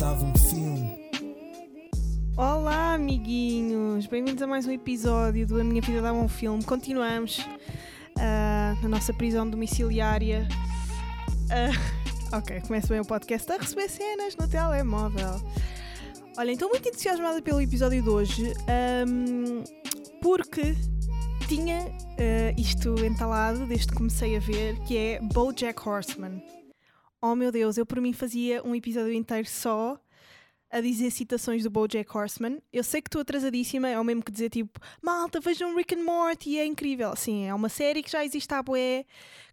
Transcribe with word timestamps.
dava 0.00 0.24
um 0.24 0.34
filme. 0.34 0.98
Olá, 2.34 2.94
amiguinhos! 2.94 4.06
Bem-vindos 4.06 4.42
a 4.42 4.46
mais 4.46 4.66
um 4.66 4.72
episódio 4.72 5.46
do 5.46 5.60
A 5.60 5.62
Minha 5.62 5.82
Vida 5.82 6.00
Dava 6.00 6.18
um 6.18 6.26
Filme. 6.26 6.64
Continuamos 6.64 7.46
ah, 8.18 8.74
na 8.82 8.88
nossa 8.88 9.12
prisão 9.12 9.48
domiciliária. 9.48 10.48
Ah, 11.50 12.38
ok, 12.38 12.62
começa 12.62 12.88
bem 12.88 13.00
o 13.00 13.04
podcast 13.04 13.52
a 13.52 13.58
receber 13.58 13.90
cenas 13.90 14.34
no 14.36 14.48
telemóvel. 14.48 15.38
Olhem, 16.38 16.54
estou 16.54 16.70
muito 16.70 16.88
entusiasmada 16.88 17.42
pelo 17.42 17.60
episódio 17.60 18.02
de 18.02 18.08
hoje 18.08 18.54
ahm, 18.68 19.62
porque 20.22 20.74
tinha 21.46 21.80
ah, 22.16 22.54
isto 22.56 23.04
entalado 23.04 23.66
desde 23.66 23.88
que 23.88 23.96
comecei 23.96 24.34
a 24.34 24.40
ver, 24.40 24.78
que 24.86 24.96
é 24.96 25.20
BoJack 25.20 25.86
Horseman. 25.86 26.42
Oh 27.22 27.36
meu 27.36 27.52
Deus, 27.52 27.76
eu 27.76 27.84
por 27.84 28.00
mim 28.00 28.14
fazia 28.14 28.62
um 28.66 28.74
episódio 28.74 29.12
inteiro 29.12 29.46
só 29.46 30.00
a 30.70 30.80
dizer 30.80 31.10
citações 31.10 31.62
do 31.62 31.68
BoJack 31.68 32.16
Horseman. 32.16 32.62
Eu 32.72 32.82
sei 32.82 33.02
que 33.02 33.08
estou 33.08 33.20
atrasadíssima, 33.20 33.88
é 33.88 34.00
o 34.00 34.04
mesmo 34.04 34.22
que 34.22 34.32
dizer 34.32 34.48
tipo, 34.48 34.80
malta, 35.02 35.38
vejam 35.38 35.76
Rick 35.76 35.94
and 35.94 36.02
Morty, 36.02 36.58
é 36.58 36.64
incrível. 36.64 37.14
Sim, 37.14 37.44
é 37.44 37.52
uma 37.52 37.68
série 37.68 38.02
que 38.02 38.10
já 38.10 38.24
existe 38.24 38.54
há 38.54 38.62
bué, 38.62 39.04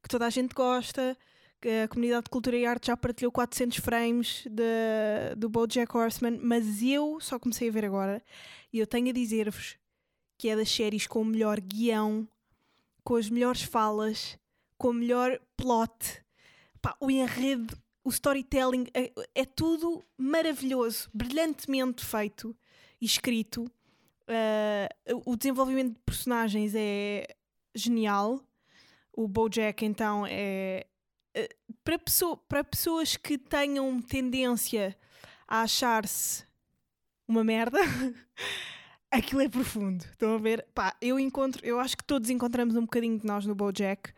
que 0.02 0.08
toda 0.08 0.26
a 0.26 0.30
gente 0.30 0.54
gosta, 0.54 1.18
que 1.60 1.68
a 1.68 1.88
comunidade 1.90 2.26
de 2.26 2.30
cultura 2.30 2.56
e 2.56 2.66
arte 2.66 2.88
já 2.88 2.96
partilhou 2.96 3.34
400 3.34 3.80
frames 3.80 4.44
de, 4.50 5.36
do 5.36 5.50
BoJack 5.50 5.98
Horseman, 5.98 6.40
mas 6.42 6.82
eu 6.82 7.20
só 7.20 7.38
comecei 7.38 7.68
a 7.68 7.72
ver 7.72 7.84
agora 7.84 8.24
e 8.72 8.80
eu 8.80 8.88
tenho 8.88 9.10
a 9.10 9.14
dizer-vos 9.14 9.76
que 10.38 10.48
é 10.48 10.56
das 10.56 10.70
séries 10.70 11.06
com 11.06 11.22
o 11.22 11.26
melhor 11.26 11.60
guião, 11.60 12.26
com 13.04 13.16
as 13.16 13.30
melhores 13.30 13.64
falas, 13.64 14.38
com 14.78 14.90
o 14.90 14.94
melhor 14.94 15.38
plot. 15.58 16.24
Pá, 16.82 16.96
o 17.00 17.10
enredo 17.10 17.78
o 18.08 18.10
storytelling 18.10 18.88
é, 18.94 19.12
é 19.36 19.44
tudo 19.44 20.02
maravilhoso, 20.18 21.10
brilhantemente 21.14 22.06
feito 22.06 22.56
e 23.02 23.06
escrito. 23.06 23.64
Uh, 23.64 25.22
o 25.26 25.36
desenvolvimento 25.36 25.96
de 25.96 26.00
personagens 26.06 26.74
é 26.74 27.28
genial. 27.76 28.42
O 29.12 29.28
BoJack, 29.28 29.84
então, 29.84 30.26
é 30.26 30.88
uh, 31.38 31.76
para, 31.84 32.00
pessoa, 32.00 32.38
para 32.38 32.64
pessoas 32.64 33.18
que 33.18 33.38
tenham 33.38 34.02
tendência 34.02 34.98
a 35.46 35.64
achar-se 35.64 36.46
uma 37.28 37.44
merda. 37.44 37.80
Aquilo 39.12 39.42
é 39.42 39.50
profundo. 39.50 40.06
Estão 40.06 40.36
a 40.36 40.38
ver? 40.38 40.66
Pá, 40.74 40.96
eu 41.02 41.20
encontro, 41.20 41.66
eu 41.66 41.78
acho 41.78 41.98
que 41.98 42.06
todos 42.06 42.30
encontramos 42.30 42.78
um 42.78 42.82
bocadinho 42.82 43.20
de 43.20 43.26
nós 43.26 43.46
no 43.46 43.54
BoJack. 43.54 44.14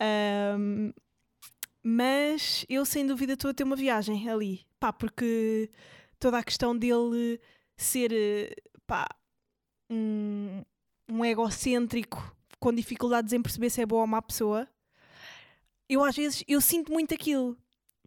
Um, 0.00 0.92
mas 1.82 2.64
eu 2.68 2.84
sem 2.84 3.06
dúvida 3.06 3.32
estou 3.32 3.50
a 3.50 3.54
ter 3.54 3.64
uma 3.64 3.76
viagem 3.76 4.28
ali, 4.28 4.64
pá, 4.78 4.92
porque 4.92 5.70
toda 6.18 6.38
a 6.38 6.44
questão 6.44 6.76
dele 6.76 7.40
ser, 7.76 8.54
pá, 8.86 9.08
um, 9.90 10.62
um 11.08 11.24
egocêntrico 11.24 12.36
com 12.60 12.72
dificuldades 12.72 13.32
em 13.32 13.42
perceber 13.42 13.70
se 13.70 13.82
é 13.82 13.86
boa 13.86 14.02
ou 14.02 14.06
má 14.06 14.22
pessoa, 14.22 14.68
eu 15.88 16.04
às 16.04 16.14
vezes, 16.14 16.44
eu 16.46 16.60
sinto 16.60 16.92
muito 16.92 17.12
aquilo, 17.12 17.56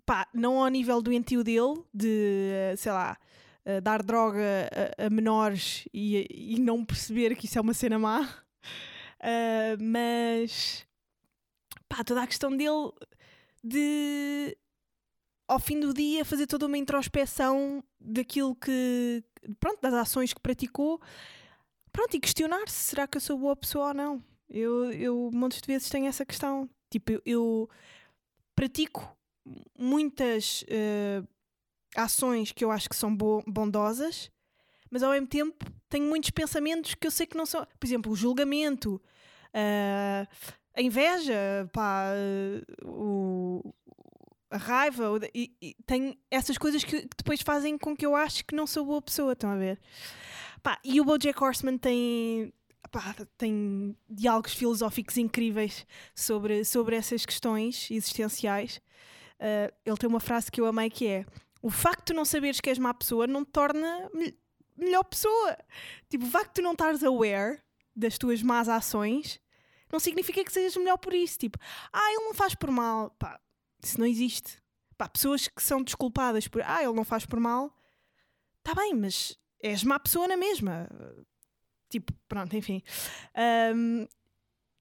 pá, 0.06 0.28
não 0.34 0.64
ao 0.64 0.70
nível 0.70 1.02
doentio 1.02 1.44
dele, 1.44 1.84
de, 1.94 2.76
sei 2.78 2.92
lá, 2.92 3.17
dar 3.82 4.04
droga 4.04 4.70
a, 4.98 5.08
a 5.08 5.10
menores 5.10 5.88
e, 5.94 6.28
e, 6.30 6.60
não 6.60 6.86
perceber 6.86 7.36
que 7.36 7.48
isso 7.48 7.58
é 7.58 7.62
uma 7.62 7.73
cena 7.73 7.98
má, 7.98 8.22
uh, 8.22 9.78
mas, 9.84 10.86
pá, 11.89 12.04
toda 12.04 12.22
a 12.22 12.28
questão 12.28 12.56
dele 12.56 12.92
de 13.66 14.55
ao 15.48 15.59
fim 15.59 15.80
do 15.80 15.93
dia 15.93 16.23
fazer 16.23 16.48
toda 16.48 16.65
uma 16.67 16.77
introspeção 16.77 17.83
daquilo 17.99 18.55
que 18.55 19.23
pronto, 19.59 19.81
das 19.81 19.93
ações 19.93 20.33
que 20.33 20.39
praticou 20.39 21.02
pronto, 21.92 22.15
e 22.15 22.20
questionar-se 22.20 22.75
será 22.75 23.08
que 23.08 23.17
eu 23.17 23.21
sou 23.21 23.37
boa 23.37 23.55
pessoa 23.55 23.87
ou 23.87 23.93
não. 23.93 24.23
Eu, 24.49 24.92
eu 24.92 25.30
montes 25.33 25.61
de 25.61 25.67
vezes 25.67 25.89
tenho 25.89 26.08
essa 26.08 26.25
questão. 26.25 26.70
Tipo, 26.92 27.14
eu, 27.14 27.21
eu 27.25 27.70
pratico 28.55 29.17
muitas 29.77 30.64
uh, 30.64 31.27
ações 31.95 32.52
que 32.52 32.64
eu 32.64 32.71
acho 32.71 32.89
que 32.89 32.95
são 32.95 33.15
bo 33.15 33.43
bondosas 33.48 34.31
mas 34.89 35.04
ao 35.04 35.11
mesmo 35.11 35.27
tempo 35.27 35.65
tenho 35.89 36.05
muitos 36.08 36.31
pensamentos 36.31 36.95
que 36.95 37.05
eu 37.05 37.11
sei 37.11 37.25
que 37.27 37.37
não 37.37 37.45
são 37.45 37.65
por 37.80 37.86
exemplo, 37.86 38.11
o 38.11 38.15
julgamento 38.15 39.02
uh, 39.54 40.27
a 40.75 40.81
inveja, 40.81 41.69
pá, 41.71 42.11
o, 42.83 43.73
a 44.49 44.58
raiva, 44.58 45.11
o, 45.11 45.19
e, 45.33 45.52
e, 45.61 45.75
tem 45.86 46.19
essas 46.30 46.58
coisas 46.58 46.83
que, 46.83 47.02
que, 47.02 47.17
depois 47.17 47.41
fazem 47.41 47.77
com 47.77 47.95
que 47.95 48.05
eu 48.05 48.15
ache 48.15 48.43
que 48.43 48.55
não 48.55 48.67
sou 48.67 48.86
boa 48.86 49.02
pessoa, 49.02 49.33
estão 49.33 49.52
a 49.52 49.55
ver? 49.55 49.80
Pá, 50.61 50.80
e 50.83 50.99
o 50.99 51.05
BoJack 51.05 51.41
Horseman 51.41 51.77
tem, 51.77 52.53
pá, 52.91 53.15
tem 53.37 53.95
diálogos 54.09 54.53
filosóficos 54.53 55.17
incríveis 55.17 55.86
sobre, 56.13 56.65
sobre 56.65 56.95
essas 56.95 57.25
questões 57.25 57.89
existenciais. 57.89 58.81
Uh, 59.39 59.71
ele 59.86 59.97
tem 59.97 60.09
uma 60.09 60.19
frase 60.19 60.52
que 60.52 60.59
eu 60.59 60.65
amei 60.65 60.89
que 60.89 61.07
é 61.07 61.25
o 61.61 61.69
facto 61.69 62.07
de 62.07 62.13
não 62.13 62.23
saberes 62.23 62.61
que 62.61 62.69
és 62.69 62.77
má 62.77 62.93
pessoa 62.93 63.27
não 63.27 63.43
te 63.43 63.52
torna 63.52 64.09
me 64.13 64.37
melhor 64.77 65.03
pessoa. 65.03 65.57
Tipo, 66.09 66.25
o 66.25 66.30
facto 66.30 66.47
de 66.47 66.53
tu 66.55 66.61
não 66.61 66.73
estares 66.73 67.03
aware 67.03 67.59
das 67.95 68.17
tuas 68.17 68.42
más 68.43 68.67
ações 68.67 69.39
não 69.92 70.00
significa 70.00 70.44
que 70.44 70.52
sejas 70.52 70.76
melhor 70.76 70.98
por 70.98 71.14
isso. 71.14 71.38
Tipo, 71.38 71.58
ah, 71.92 72.12
ele 72.12 72.26
não 72.26 72.34
faz 72.34 72.56
por 72.56 72.72
mal. 72.72 73.12
Pá, 73.12 73.40
isso 73.84 74.00
não 74.00 74.06
existe. 74.06 74.58
Pá, 74.98 75.08
pessoas 75.10 75.48
que 75.48 75.62
são 75.62 75.84
desculpadas 75.84 76.48
por, 76.48 76.62
ah, 76.64 76.84
ele 76.84 76.94
não 76.94 77.04
faz 77.04 77.26
por 77.26 77.40
mal. 77.40 77.73
Tá 78.64 78.73
bem, 78.73 78.94
mas 78.94 79.38
és 79.62 79.84
má 79.84 80.00
pessoa 80.00 80.28
na 80.28 80.38
mesma. 80.38 80.88
Tipo, 81.90 82.14
pronto, 82.28 82.56
enfim. 82.56 82.82
Um, 83.76 84.08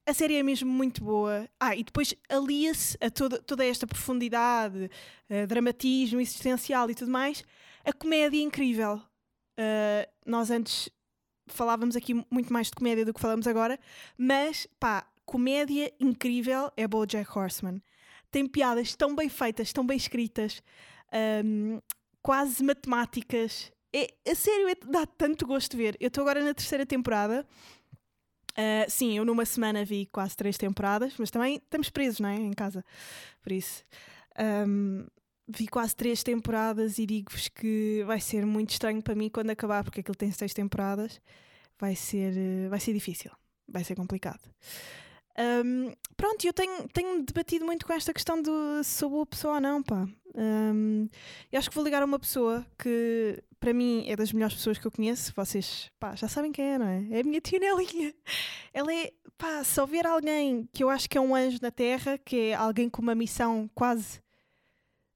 a 0.07 0.13
série 0.13 0.35
é 0.35 0.43
mesmo 0.43 0.71
muito 0.71 1.03
boa. 1.03 1.49
Ah, 1.59 1.75
e 1.75 1.83
depois 1.83 2.13
alia-se 2.29 2.97
a 3.01 3.09
toda, 3.09 3.41
toda 3.41 3.65
esta 3.65 3.87
profundidade, 3.87 4.89
uh, 5.29 5.47
dramatismo 5.47 6.19
existencial 6.19 6.89
e 6.89 6.95
tudo 6.95 7.11
mais, 7.11 7.43
a 7.83 7.91
comédia 7.91 8.41
incrível. 8.41 9.01
Uh, 9.57 10.05
nós 10.25 10.51
antes 10.51 10.89
falávamos 11.47 11.95
aqui 11.95 12.13
muito 12.29 12.51
mais 12.51 12.67
de 12.67 12.73
comédia 12.73 13.05
do 13.05 13.13
que 13.13 13.19
falamos 13.19 13.47
agora, 13.47 13.79
mas 14.17 14.67
pá, 14.79 15.07
comédia 15.25 15.91
incrível 15.99 16.71
é 16.75 16.87
BoJack 16.87 17.37
Horseman. 17.37 17.81
Tem 18.31 18.47
piadas 18.47 18.95
tão 18.95 19.15
bem 19.15 19.29
feitas, 19.29 19.71
tão 19.71 19.85
bem 19.85 19.97
escritas, 19.97 20.61
um, 21.43 21.79
quase 22.21 22.63
matemáticas. 22.63 23.71
É, 23.93 24.13
a 24.29 24.35
sério, 24.35 24.67
é, 24.67 24.75
dá 24.87 25.05
tanto 25.05 25.45
gosto 25.45 25.71
de 25.71 25.77
ver. 25.77 25.97
Eu 25.99 26.07
estou 26.07 26.21
agora 26.21 26.43
na 26.43 26.53
terceira 26.53 26.85
temporada. 26.85 27.47
Uh, 28.51 28.89
sim, 28.89 29.17
eu 29.17 29.25
numa 29.25 29.45
semana 29.45 29.83
vi 29.83 30.05
quase 30.07 30.35
três 30.35 30.57
temporadas, 30.57 31.13
mas 31.17 31.29
também 31.29 31.57
estamos 31.57 31.89
presos, 31.89 32.19
não 32.19 32.29
é? 32.29 32.35
Em 32.35 32.53
casa. 32.53 32.83
Por 33.41 33.51
isso. 33.51 33.83
Um, 34.67 35.05
vi 35.47 35.67
quase 35.67 35.95
três 35.95 36.23
temporadas 36.23 36.97
e 36.97 37.05
digo-vos 37.05 37.47
que 37.47 38.03
vai 38.05 38.19
ser 38.19 38.45
muito 38.45 38.71
estranho 38.71 39.01
para 39.01 39.15
mim 39.15 39.29
quando 39.29 39.49
acabar, 39.49 39.83
porque 39.83 39.99
aquilo 39.99 40.15
tem 40.15 40.31
seis 40.31 40.53
temporadas. 40.53 41.21
Vai 41.79 41.95
ser, 41.95 42.33
eh, 42.37 42.69
vai 42.69 42.79
ser 42.79 42.93
difícil, 42.93 43.31
vai 43.67 43.83
ser 43.83 43.95
complicado. 43.95 44.41
Um, 45.37 45.91
pronto, 46.15 46.45
eu 46.47 46.53
tenho, 46.53 46.87
tenho 46.93 47.21
debatido 47.23 47.65
muito 47.65 47.85
com 47.85 47.91
esta 47.91 48.13
questão 48.13 48.41
de 48.41 48.49
se 48.83 48.99
sou 48.99 49.09
boa 49.09 49.25
pessoa 49.25 49.55
ou 49.55 49.61
não, 49.61 49.83
pá. 49.83 50.07
Um, 50.33 51.07
eu 51.51 51.59
acho 51.59 51.69
que 51.69 51.75
vou 51.75 51.83
ligar 51.83 52.01
a 52.01 52.05
uma 52.05 52.19
pessoa 52.19 52.65
que, 52.77 53.43
para 53.59 53.73
mim, 53.73 54.05
é 54.07 54.15
das 54.15 54.31
melhores 54.31 54.55
pessoas 54.55 54.77
que 54.77 54.87
eu 54.87 54.91
conheço. 54.91 55.33
Vocês, 55.35 55.91
pá, 55.99 56.15
já 56.15 56.29
sabem 56.29 56.51
quem 56.53 56.65
é, 56.65 56.77
não 56.77 56.87
é? 56.87 57.05
É 57.11 57.19
a 57.19 57.23
minha 57.23 57.41
tia 57.41 57.59
Nelinha. 57.59 58.13
Ela 58.73 58.93
é, 58.93 59.11
pá, 59.37 59.63
se 59.63 59.79
houver 59.79 60.07
alguém 60.07 60.69
que 60.73 60.83
eu 60.83 60.89
acho 60.89 61.09
que 61.09 61.17
é 61.17 61.21
um 61.21 61.35
anjo 61.35 61.59
na 61.61 61.71
Terra, 61.71 62.17
que 62.17 62.37
é 62.37 62.53
alguém 62.53 62.89
com 62.89 63.01
uma 63.01 63.15
missão 63.15 63.69
quase 63.75 64.21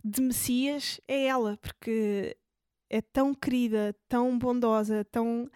de 0.04 0.22
Messias 0.22 1.00
é 1.08 1.26
ela, 1.26 1.58
porque 1.58 2.36
é 2.90 3.02
tão 3.02 3.34
querida, 3.34 3.96
tão 4.08 4.38
bondosa, 4.38 5.06
tão 5.06 5.50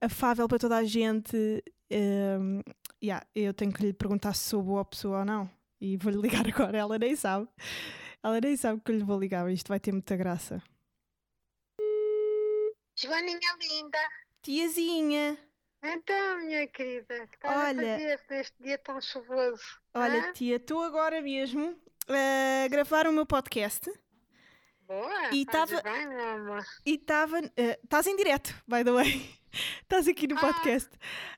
afável 0.00 0.48
para 0.48 0.58
toda 0.58 0.76
a 0.76 0.84
gente. 0.84 1.62
Um, 1.90 2.62
yeah, 3.02 3.26
eu 3.34 3.52
tenho 3.52 3.72
que 3.72 3.82
lhe 3.82 3.92
perguntar 3.92 4.34
se 4.34 4.48
sou 4.48 4.62
boa 4.62 4.84
pessoa 4.84 5.20
ou 5.20 5.24
não. 5.24 5.50
E 5.80 5.96
vou-lhe 5.96 6.18
ligar 6.22 6.46
agora, 6.46 6.78
ela 6.78 6.98
nem 6.98 7.14
sabe. 7.14 7.48
Ela 8.22 8.40
nem 8.40 8.56
sabe 8.56 8.80
que 8.80 8.90
eu 8.90 8.96
lhe 8.96 9.04
vou 9.04 9.18
ligar, 9.18 9.50
isto 9.50 9.68
vai 9.68 9.78
ter 9.78 9.92
muita 9.92 10.16
graça. 10.16 10.62
Joaninha 12.96 13.56
linda. 13.60 13.98
Tiazinha. 14.42 15.38
Então, 15.80 16.38
minha 16.38 16.66
querida, 16.66 17.28
que 17.28 17.46
olha, 17.46 18.14
a 18.14 18.18
fazer 18.18 18.20
neste 18.30 18.62
dia 18.62 18.78
tão 18.78 19.00
chuvoso? 19.00 19.62
Olha, 19.94 20.32
tia, 20.32 20.56
estou 20.56 20.82
agora 20.82 21.22
mesmo 21.22 21.78
a 22.08 22.68
gravar 22.68 23.06
o 23.06 23.12
meu 23.12 23.26
podcast 23.26 23.90
Boa. 24.86 25.28
E 25.34 25.44
fazes 25.44 25.80
tava- 25.80 25.82
bem, 25.82 26.08
meu 26.08 26.28
amor. 26.28 26.64
E 26.86 26.94
estava. 26.94 27.40
eh, 27.58 27.78
Estás 27.84 28.06
em 28.06 28.16
direto, 28.16 28.54
by 28.66 28.82
the 28.82 28.90
way. 28.90 29.38
Estás 29.82 30.08
aqui 30.08 30.26
no 30.26 30.36
Ah. 30.38 30.40
podcast. 30.40 30.88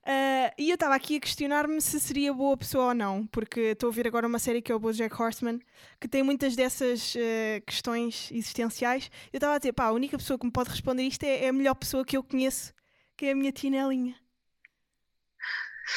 Eh, 0.06 0.55
e 0.56 0.70
eu 0.70 0.75
estava 0.75 0.94
aqui 0.94 1.17
a 1.17 1.20
questionar-me 1.20 1.81
se 1.81 1.99
seria 1.99 2.32
boa 2.32 2.56
pessoa 2.56 2.87
ou 2.87 2.94
não, 2.94 3.26
porque 3.26 3.61
estou 3.72 3.88
a 3.90 3.93
ver 3.93 4.06
agora 4.06 4.26
uma 4.28 4.38
série 4.38 4.62
que 4.62 4.70
é 4.70 4.75
o 4.75 4.78
Bojack 4.78 5.20
Horseman, 5.20 5.58
que 6.00 6.06
tem 6.06 6.22
muitas 6.22 6.55
dessas 6.55 7.12
eh, 7.17 7.61
questões 7.67 8.31
existenciais. 8.31 9.11
Eu 9.32 9.38
estava 9.38 9.55
a 9.55 9.58
dizer, 9.58 9.72
pá, 9.72 9.87
a 9.87 9.93
única 9.93 10.17
pessoa 10.17 10.38
que 10.38 10.46
me 10.46 10.52
pode 10.52 10.70
responder 10.70 11.02
isto 11.02 11.25
é, 11.25 11.46
é 11.46 11.49
a 11.49 11.52
melhor 11.52 11.75
pessoa 11.75 12.05
que 12.05 12.17
eu 12.17 12.22
conheço, 12.22 12.72
que 13.17 13.26
é 13.26 13.32
a 13.32 13.34
minha 13.34 13.50
tia 13.50 13.69
Nelinha. 13.70 14.14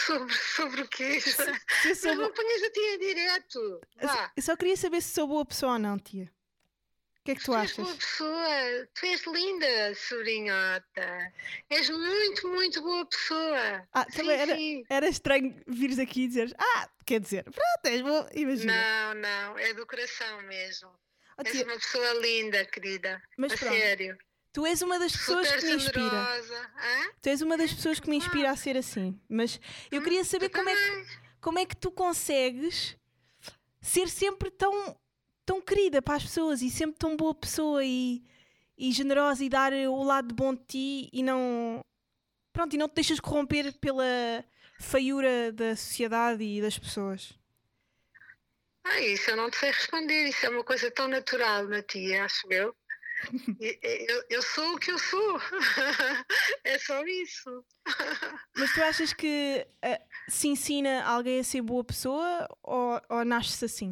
Sobre, 0.06 0.34
sobre 0.34 0.82
o 0.82 0.88
quê? 0.88 1.20
Se 1.22 1.36
bo- 2.16 2.22
não 2.22 2.32
ponhas 2.34 2.64
a 2.64 2.70
tia 2.72 2.98
direto. 2.98 3.82
Vá. 4.02 4.32
eu 4.36 4.42
só 4.44 4.56
queria 4.56 4.76
saber 4.78 5.02
se 5.02 5.14
sou 5.14 5.28
boa 5.28 5.46
pessoa 5.46 5.74
ou 5.74 5.80
não, 5.80 5.98
tia. 6.00 6.32
O 7.20 7.24
que 7.24 7.32
é 7.32 7.36
que 7.36 7.44
tu 7.44 7.54
és 7.56 7.72
achas? 7.72 7.86
boa 7.86 7.96
pessoa. 7.96 8.88
Tu 9.00 9.06
és 9.06 9.26
linda, 9.28 9.96
sobrinhota. 9.96 11.34
És 11.70 11.90
muito, 11.90 12.48
muito 12.50 12.82
boa 12.82 13.06
pessoa. 13.06 13.88
Ah, 13.94 14.06
Sim, 14.10 14.18
também 14.18 14.40
era, 14.42 14.56
sim. 14.56 14.84
era 14.90 15.08
estranho 15.08 15.64
vires 15.68 16.00
aqui 16.00 16.24
e 16.24 16.28
dizeres, 16.28 16.54
ah, 16.58 16.90
quer 17.06 17.20
dizer, 17.22 17.44
pronto, 17.44 17.86
és 17.86 18.02
boa. 18.02 18.30
Imagina. 18.34 18.74
Não, 18.74 19.22
não. 19.22 19.60
É 19.60 19.74
do 19.74 19.86
coração 19.88 20.42
mesmo. 20.44 20.90
Oh, 21.38 21.42
És 21.48 21.62
uma 21.62 21.74
pessoa 21.76 22.14
linda, 22.16 22.66
querida. 22.66 23.22
mas 23.38 23.54
a 23.54 23.58
pronto, 23.58 23.74
sério. 23.74 24.18
Tu 24.54 24.66
és 24.68 24.82
uma 24.84 25.00
das 25.00 25.12
pessoas 25.12 25.48
Super 25.48 25.60
que 25.60 25.66
me 25.66 25.76
inspira. 25.76 26.28
Tu 27.22 27.30
és 27.30 27.42
uma 27.42 27.58
das 27.58 27.74
pessoas 27.74 28.00
que 28.00 28.10
me 28.10 28.16
inspira 28.16 28.52
a 28.52 28.56
ser 28.56 28.78
assim. 28.78 29.20
Mas 29.28 29.60
eu 29.92 30.02
queria 30.02 30.24
saber 30.24 30.50
como 30.50 30.70
é, 30.70 30.76
que, 30.76 31.08
como 31.42 31.60
é 31.60 31.66
que 31.66 31.76
tu 31.76 31.92
consegues 31.92 32.96
ser 33.82 34.08
sempre 34.08 34.52
tão, 34.52 34.96
tão 35.44 35.60
querida 35.60 36.02
para 36.02 36.16
as 36.16 36.24
pessoas 36.24 36.62
e 36.62 36.70
sempre 36.70 36.98
tão 36.98 37.18
boa 37.18 37.34
pessoa 37.34 37.84
e, 37.84 38.24
e 38.78 38.92
generosa 38.92 39.44
e 39.44 39.50
dar 39.50 39.74
o 39.74 40.04
lado 40.04 40.34
bom 40.36 40.54
de 40.54 40.64
ti 40.66 41.10
e 41.12 41.24
não. 41.24 41.82
Pronto, 42.54 42.76
e 42.76 42.78
não 42.78 42.88
te 42.88 42.94
deixas 42.94 43.20
corromper 43.20 43.74
pela 43.80 44.46
feiura 44.80 45.52
da 45.52 45.76
sociedade 45.76 46.44
e 46.44 46.62
das 46.62 46.78
pessoas. 46.78 47.34
Ah, 48.84 49.02
isso 49.02 49.32
eu 49.32 49.38
não 49.38 49.50
te 49.50 49.58
sei 49.58 49.72
responder. 49.72 50.28
Isso 50.28 50.46
é 50.46 50.50
uma 50.50 50.64
coisa 50.64 50.92
tão 50.92 51.08
natural 51.08 51.68
na 51.68 51.82
tia, 51.82 52.26
acho 52.26 52.46
eu. 52.52 52.76
Eu, 53.60 54.24
eu 54.30 54.42
sou 54.42 54.76
o 54.76 54.80
que 54.80 54.92
eu 54.92 55.00
sou. 55.00 55.40
É 56.64 56.78
só 56.80 57.04
isso. 57.06 57.66
Mas 58.56 58.74
tu 58.74 58.82
achas 58.82 59.14
que 59.14 59.68
ah, 59.82 60.02
se 60.30 60.48
ensina 60.48 61.04
alguém 61.04 61.40
a 61.40 61.44
ser 61.44 61.62
boa 61.62 61.84
pessoa 61.84 62.48
ou, 62.64 63.02
ou 63.10 63.26
nasce 63.26 63.66
assim? 63.66 63.92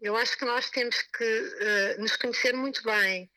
Eu 0.00 0.16
acho 0.16 0.36
que 0.38 0.44
nós 0.44 0.68
temos 0.70 1.00
que 1.00 1.56
eh, 1.60 1.96
nos 1.98 2.16
conhecer 2.16 2.54
muito 2.54 2.82
bem 2.82 3.30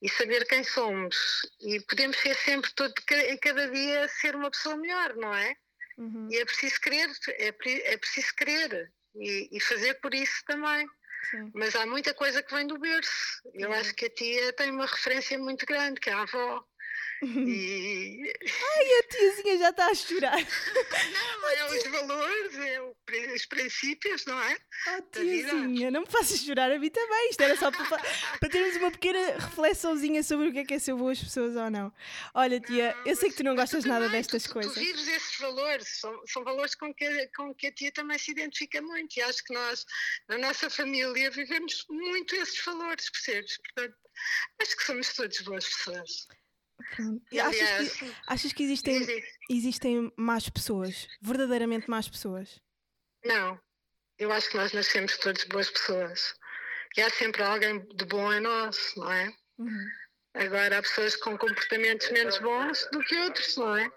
e 0.00 0.08
saber 0.08 0.46
quem 0.46 0.64
somos. 0.64 1.16
E 1.60 1.80
podemos 1.80 2.16
ser 2.16 2.34
sempre, 2.34 2.72
todo, 2.74 2.92
em 3.28 3.36
cada 3.38 3.70
dia, 3.70 4.08
ser 4.08 4.34
uma 4.34 4.50
pessoa 4.50 4.76
melhor, 4.76 5.14
não 5.16 5.34
é? 5.34 5.54
Uhum, 5.98 6.28
E 6.30 6.38
é 6.38 6.44
preciso 6.44 6.80
querer, 6.80 7.10
é, 7.28 7.48
é 7.92 7.96
preciso 7.98 8.34
querer 8.34 8.92
e, 9.14 9.48
e 9.52 9.60
fazer 9.60 9.94
por 9.94 10.14
isso 10.14 10.42
também. 10.46 10.86
Sim. 11.30 11.50
Mas 11.54 11.74
há 11.74 11.86
muita 11.86 12.14
coisa 12.14 12.42
que 12.42 12.54
vem 12.54 12.66
do 12.66 12.78
berço. 12.78 13.40
Eu 13.54 13.70
Uhum. 13.70 13.76
acho 13.76 13.94
que 13.94 14.06
a 14.06 14.10
tia 14.10 14.52
tem 14.52 14.70
uma 14.70 14.86
referência 14.86 15.38
muito 15.38 15.64
grande, 15.66 16.00
que 16.00 16.10
é 16.10 16.12
a 16.12 16.22
avó. 16.22 16.64
E 18.78 18.98
A 18.98 19.02
tiazinha 19.08 19.58
já 19.58 19.70
está 19.70 19.86
a 19.86 19.94
chorar. 19.94 20.36
não, 20.36 21.48
é 21.48 21.64
os 21.76 21.84
valores, 21.84 22.54
é 22.56 22.82
os 23.34 23.46
princípios, 23.46 24.24
não 24.26 24.40
é? 24.40 24.58
Oh, 24.88 25.02
tiazinha, 25.02 25.90
não 25.90 26.02
me 26.02 26.06
faças 26.06 26.40
chorar 26.40 26.70
a 26.70 26.78
mim 26.78 26.90
também. 26.90 27.30
Isto 27.30 27.40
era 27.42 27.56
só 27.56 27.70
para, 27.70 27.84
para 28.38 28.48
termos 28.48 28.76
uma 28.76 28.90
pequena 28.90 29.38
reflexãozinha 29.38 30.22
sobre 30.22 30.48
o 30.48 30.52
que 30.52 30.58
é 30.58 30.64
que 30.64 30.74
é 30.74 30.78
ser 30.78 30.94
boas 30.94 31.18
pessoas 31.18 31.56
ou 31.56 31.70
não. 31.70 31.92
Olha, 32.34 32.60
tia, 32.60 32.94
Não, 32.94 33.06
eu 33.06 33.16
sei 33.16 33.30
que 33.30 33.36
tu 33.36 33.44
não 33.44 33.56
gostas 33.56 33.84
nada 33.84 34.08
destas 34.08 34.42
tu, 34.44 34.52
coisas. 34.52 34.74
Tu 34.74 34.80
vives 34.80 35.08
esses 35.08 35.38
valores, 35.38 36.00
são, 36.00 36.22
são 36.26 36.44
valores 36.44 36.74
com 36.74 36.92
que, 36.94 37.28
com 37.28 37.54
que 37.54 37.68
a 37.68 37.72
tia 37.72 37.92
também 37.92 38.18
se 38.18 38.30
identifica 38.30 38.80
muito. 38.82 39.16
E 39.16 39.22
acho 39.22 39.42
que 39.44 39.54
nós, 39.54 39.84
na 40.28 40.38
nossa 40.38 40.68
família, 40.68 41.30
vivemos 41.30 41.84
muito 41.88 42.34
esses 42.36 42.62
valores, 42.64 43.10
percebes? 43.10 43.56
Portanto, 43.58 43.96
acho 44.60 44.76
que 44.76 44.84
somos 44.84 45.14
todos 45.14 45.40
boas 45.40 45.66
pessoas. 45.66 46.26
Pronto. 46.94 47.22
Achas 47.40 47.92
que, 47.92 48.14
achas 48.26 48.52
que 48.52 48.62
existem, 48.62 49.24
existem 49.50 50.12
más 50.16 50.48
pessoas? 50.48 51.08
Verdadeiramente 51.20 51.90
más 51.90 52.08
pessoas? 52.08 52.60
não, 53.24 53.58
eu 54.18 54.30
acho 54.32 54.48
que 54.50 54.56
nós 54.56 54.72
nascemos 54.72 55.16
todos 55.18 55.44
boas 55.44 55.68
pessoas. 55.70 56.34
E 56.96 57.02
há 57.02 57.10
sempre 57.10 57.42
alguém 57.42 57.80
de 57.94 58.04
bom 58.06 58.32
em 58.32 58.40
nós, 58.40 58.94
não 58.96 59.12
é? 59.12 59.32
Uhum, 59.58 59.86
Agora 60.34 60.78
há 60.78 60.82
pessoas 60.82 61.16
com 61.16 61.36
comportamentos 61.36 62.10
menos 62.10 62.38
bons 62.38 62.88
do 62.92 63.00
que 63.00 63.16
outros, 63.16 63.56
não 63.56 63.76
é? 63.76 63.90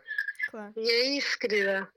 claro. 0.50 0.74
E 0.76 0.90
é 0.90 1.18
isso, 1.18 1.38
querida. 1.38 1.88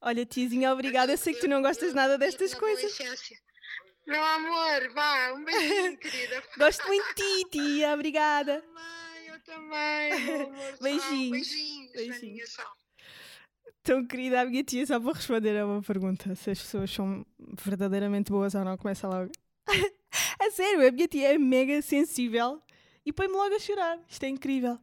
Olha, 0.00 0.26
tiazinha, 0.26 0.72
obrigada. 0.72 1.12
Eu 1.12 1.16
sei 1.18 1.32
que 1.34 1.40
tu 1.40 1.48
não 1.48 1.62
gostas 1.62 1.94
nada 1.94 2.18
destas 2.18 2.52
coisas. 2.54 2.98
Meu 4.06 4.22
amor, 4.22 4.92
vá, 4.92 5.32
um 5.34 5.44
beijinho, 5.44 5.96
querida. 6.00 6.42
Gosto 6.58 6.86
muito 6.88 7.06
de 7.14 7.14
ti, 7.14 7.50
tia. 7.50 7.94
Obrigada. 7.94 8.64
Também, 9.52 10.10
Beijinhos. 10.80 10.80
Beijinhos. 10.80 11.48
Beijinhos. 11.92 12.20
Beijinhos. 12.20 12.50
tchau. 12.54 12.72
Tão 13.82 14.06
querida 14.06 14.40
a 14.40 14.44
minha 14.46 14.64
tia, 14.64 14.86
só 14.86 14.98
vou 14.98 15.12
responder 15.12 15.58
a 15.58 15.66
uma 15.66 15.82
pergunta: 15.82 16.34
se 16.34 16.50
as 16.50 16.58
pessoas 16.58 16.90
são 16.90 17.26
verdadeiramente 17.62 18.30
boas 18.30 18.54
ou 18.54 18.64
não, 18.64 18.76
começa 18.78 19.06
logo. 19.08 19.30
a 20.40 20.50
sério, 20.52 20.88
a 20.88 20.90
minha 20.90 21.06
tia 21.06 21.34
é 21.34 21.38
mega 21.38 21.82
sensível 21.82 22.62
e 23.04 23.12
põe-me 23.12 23.34
logo 23.34 23.54
a 23.54 23.58
chorar. 23.58 23.98
Isto 24.08 24.24
é 24.24 24.28
incrível. 24.28 24.78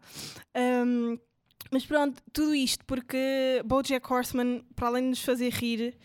Ahm, 0.53 1.17
mas 1.71 1.85
pronto, 1.85 2.21
tudo 2.31 2.53
isto 2.53 2.85
porque 2.85 3.61
Bojack 3.65 4.11
Horseman, 4.11 4.63
para 4.75 4.87
além 4.87 5.03
de 5.03 5.09
nos 5.09 5.23
fazer 5.23 5.49
rir, 5.49 5.97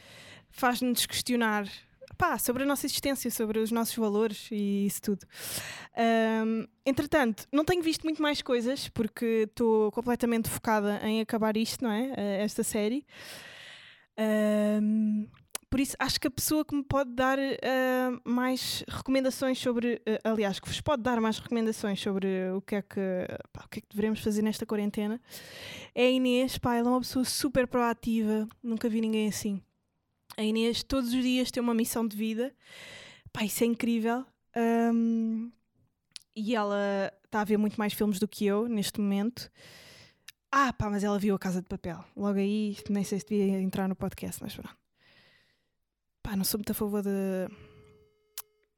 faz-nos 0.48 1.04
questionar 1.04 1.68
pá, 2.14 2.38
sobre 2.38 2.62
a 2.62 2.66
nossa 2.66 2.86
existência, 2.86 3.30
sobre 3.30 3.58
os 3.58 3.70
nossos 3.70 3.94
valores 3.94 4.48
e 4.50 4.86
isso 4.86 5.02
tudo. 5.02 5.26
Ahm, 5.96 6.66
entretanto, 6.84 7.46
não 7.52 7.64
tenho 7.64 7.82
visto 7.82 8.04
muito 8.04 8.22
mais 8.22 8.42
coisas 8.42 8.88
porque 8.88 9.46
estou 9.48 9.90
completamente 9.92 10.48
focada 10.48 11.00
em 11.06 11.20
acabar 11.20 11.56
isto, 11.56 11.84
não 11.84 11.90
é? 11.90 12.12
Eh, 12.16 12.44
esta 12.44 12.62
série. 12.62 13.06
Ahm, 14.16 15.26
por 15.74 15.80
isso, 15.80 15.96
acho 15.98 16.20
que 16.20 16.28
a 16.28 16.30
pessoa 16.30 16.64
que 16.64 16.72
me 16.72 16.84
pode 16.84 17.10
dar 17.10 17.36
ah, 17.36 18.20
mais 18.24 18.84
recomendações 18.86 19.58
sobre. 19.58 20.00
ah, 20.06 20.30
aliás, 20.30 20.60
que 20.60 20.68
vos 20.68 20.80
pode 20.80 21.02
dar 21.02 21.20
mais 21.20 21.40
recomendações 21.40 22.00
sobre 22.00 22.28
o 22.54 22.62
que 22.62 22.76
é 22.76 22.82
que, 22.82 23.00
pá, 23.52 23.64
o 23.64 23.68
que, 23.68 23.80
é 23.80 23.82
que 23.82 23.88
devemos 23.96 24.20
fazer 24.20 24.40
nesta 24.42 24.64
quarentena 24.64 25.20
é 25.92 26.04
a 26.04 26.10
Inês. 26.10 26.58
Pá, 26.58 26.76
ela 26.76 26.90
é 26.90 26.92
uma 26.92 27.00
pessoa 27.00 27.24
super 27.24 27.66
proativa, 27.66 28.46
nunca 28.62 28.88
vi 28.88 29.00
ninguém 29.00 29.26
assim. 29.26 29.60
A 30.36 30.42
Inês 30.42 30.82
todos 30.82 31.12
os 31.12 31.22
dias 31.22 31.50
tem 31.50 31.62
uma 31.62 31.74
missão 31.74 32.06
de 32.06 32.16
vida. 32.16 32.54
Pá, 33.32 33.44
isso 33.44 33.62
é 33.64 33.66
incrível. 33.66 34.24
Ahm, 34.54 35.50
e 36.34 36.54
ela 36.54 37.12
está 37.24 37.40
a 37.40 37.44
ver 37.44 37.56
muito 37.56 37.76
mais 37.76 37.92
filmes 37.92 38.18
do 38.18 38.28
que 38.28 38.44
eu 38.46 38.68
neste 38.68 39.00
momento. 39.00 39.50
Ah, 40.50 40.72
pá, 40.72 40.88
mas 40.90 41.02
ela 41.04 41.18
viu 41.18 41.34
a 41.34 41.38
Casa 41.38 41.60
de 41.60 41.68
Papel. 41.68 42.04
Logo 42.16 42.38
aí, 42.38 42.76
nem 42.88 43.04
sei 43.04 43.18
se 43.20 43.26
devia 43.26 43.60
entrar 43.60 43.88
no 43.88 43.96
podcast, 43.96 44.42
mas 44.42 44.54
pronto. 44.54 44.76
Pá, 46.22 46.36
não 46.36 46.44
sou 46.44 46.58
muito 46.58 46.70
a 46.72 46.74
favor 46.74 47.02
de. 47.02 47.08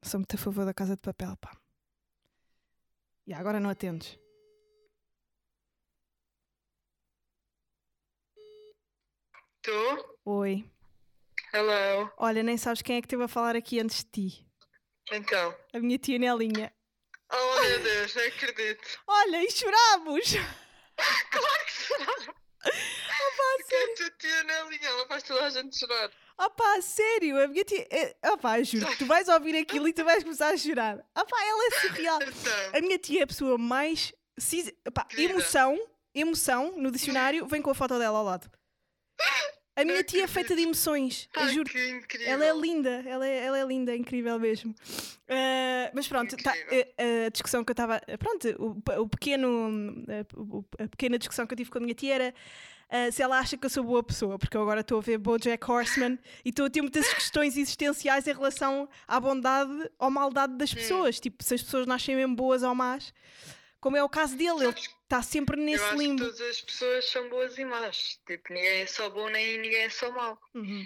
Não 0.01 0.09
sou 0.09 0.19
muito 0.19 0.35
a 0.35 0.37
favor 0.37 0.65
da 0.65 0.73
Casa 0.73 0.95
de 0.95 1.01
Papel, 1.01 1.35
pá. 1.37 1.55
E 3.25 3.33
agora 3.33 3.59
não 3.59 3.69
atendes. 3.69 4.17
Tu? 9.61 9.71
Oi. 10.25 10.65
Hello. 11.53 12.11
Olha, 12.17 12.43
nem 12.43 12.57
sabes 12.57 12.81
quem 12.81 12.97
é 12.97 13.01
que 13.01 13.05
esteve 13.05 13.23
a 13.23 13.27
falar 13.27 13.55
aqui 13.55 13.79
antes 13.79 14.03
de 14.03 14.11
ti. 14.11 14.47
Então. 15.11 15.55
A 15.73 15.79
minha 15.79 15.97
tia 15.97 16.19
Nelinha. 16.19 16.73
Oh 17.31 17.61
meu 17.61 17.79
Deus, 17.83 18.15
não 18.15 18.23
acredito. 18.23 18.99
Olha, 19.07 19.43
e 19.43 19.51
chorámos! 19.51 20.33
Claro 21.29 21.65
que 21.65 21.71
choraram. 21.71 22.35
Porque 22.63 23.75
a 23.75 23.95
tua 23.95 24.11
tia 24.17 24.43
Nelinha, 24.45 24.89
ela 24.89 25.07
faz 25.07 25.21
toda 25.21 25.45
a 25.45 25.49
gente 25.51 25.77
chorar. 25.77 26.09
Pá, 26.55 26.81
sério, 26.81 27.43
a 27.43 27.47
minha 27.47 27.63
tia. 27.63 27.87
Ah 28.23 28.35
pá, 28.37 28.61
juro, 28.63 28.87
tu 28.97 29.05
vais 29.05 29.27
ouvir 29.27 29.55
aquilo 29.57 29.87
e 29.87 29.93
tu 29.93 30.03
vais 30.03 30.23
começar 30.23 30.49
a 30.49 30.57
chorar. 30.57 30.97
Pá, 31.13 31.43
ela 31.45 31.67
é 31.67 31.79
surreal. 31.81 32.19
Então. 32.21 32.77
A 32.77 32.81
minha 32.81 32.97
tia 32.97 33.21
é 33.21 33.23
a 33.23 33.27
pessoa 33.27 33.57
mais. 33.57 34.11
emoção, 35.17 35.79
emoção, 36.15 36.73
no 36.77 36.91
dicionário, 36.91 37.45
vem 37.45 37.61
com 37.61 37.69
a 37.69 37.75
foto 37.75 37.99
dela 37.99 38.17
ao 38.17 38.25
lado. 38.25 38.49
A 39.77 39.85
minha 39.85 40.03
tia 40.03 40.23
é 40.23 40.27
feita 40.27 40.55
de 40.55 40.63
emoções, 40.63 41.29
eu 41.35 41.47
juro. 41.49 41.69
que 41.69 41.89
incrível. 41.89 42.27
Ela 42.27 42.45
é 42.45 42.53
linda, 42.53 43.03
ela 43.05 43.27
é, 43.27 43.45
ela 43.45 43.59
é 43.59 43.63
linda, 43.63 43.91
é 43.91 43.95
incrível 43.95 44.39
mesmo. 44.39 44.73
Ah, 45.29 45.91
mas 45.93 46.07
pronto, 46.07 46.35
tá, 46.37 46.51
a, 46.51 47.25
a 47.25 47.29
discussão 47.29 47.63
que 47.63 47.69
eu 47.69 47.73
estava. 47.73 48.01
Pronto, 48.17 48.47
o, 48.57 49.01
o 49.01 49.07
pequeno, 49.07 50.03
a, 50.79 50.83
a 50.83 50.87
pequena 50.87 51.19
discussão 51.19 51.45
que 51.45 51.53
eu 51.53 51.57
tive 51.57 51.69
com 51.69 51.77
a 51.77 51.81
minha 51.81 51.93
tia 51.93 52.15
era 52.15 52.33
ah, 52.89 53.11
se 53.11 53.21
ela 53.21 53.37
acha 53.37 53.57
que 53.57 53.65
eu 53.65 53.69
sou 53.69 53.83
boa 53.83 54.01
pessoa, 54.01 54.39
porque 54.39 54.55
eu 54.55 54.61
agora 54.61 54.79
estou 54.79 54.97
a 54.97 55.01
ver 55.01 55.17
Bojack 55.17 55.69
Horseman 55.69 56.17
e 56.43 56.49
estou 56.49 56.65
a 56.65 56.69
ter 56.69 56.81
muitas 56.81 57.07
questões 57.13 57.57
existenciais 57.57 58.25
em 58.27 58.33
relação 58.33 58.87
à 59.07 59.19
bondade 59.19 59.91
ou 59.99 60.09
maldade 60.09 60.55
das 60.57 60.73
pessoas. 60.73 61.19
Tipo, 61.19 61.43
se 61.43 61.53
as 61.53 61.61
pessoas 61.61 61.85
nascem 61.85 62.15
mesmo 62.15 62.35
boas 62.35 62.63
ou 62.63 62.73
más, 62.73 63.13
como 63.79 63.97
é 63.97 64.03
o 64.03 64.09
caso 64.09 64.35
dele, 64.35 64.65
ele 64.65 64.73
está 65.03 65.21
sempre 65.21 65.57
Eu 65.57 65.63
nesse 65.65 65.83
acho 65.83 65.93
que 65.97 66.03
limbo. 66.03 66.23
todas 66.23 66.41
as 66.41 66.61
pessoas 66.61 67.09
são 67.09 67.29
boas 67.29 67.57
e 67.57 67.65
más. 67.65 68.19
Tipo, 68.25 68.53
ninguém 68.53 68.81
é 68.81 68.85
só 68.87 69.09
bom 69.09 69.29
nem 69.29 69.57
ninguém 69.59 69.83
é 69.83 69.89
só 69.89 70.11
mau. 70.11 70.39
Uhum. 70.53 70.85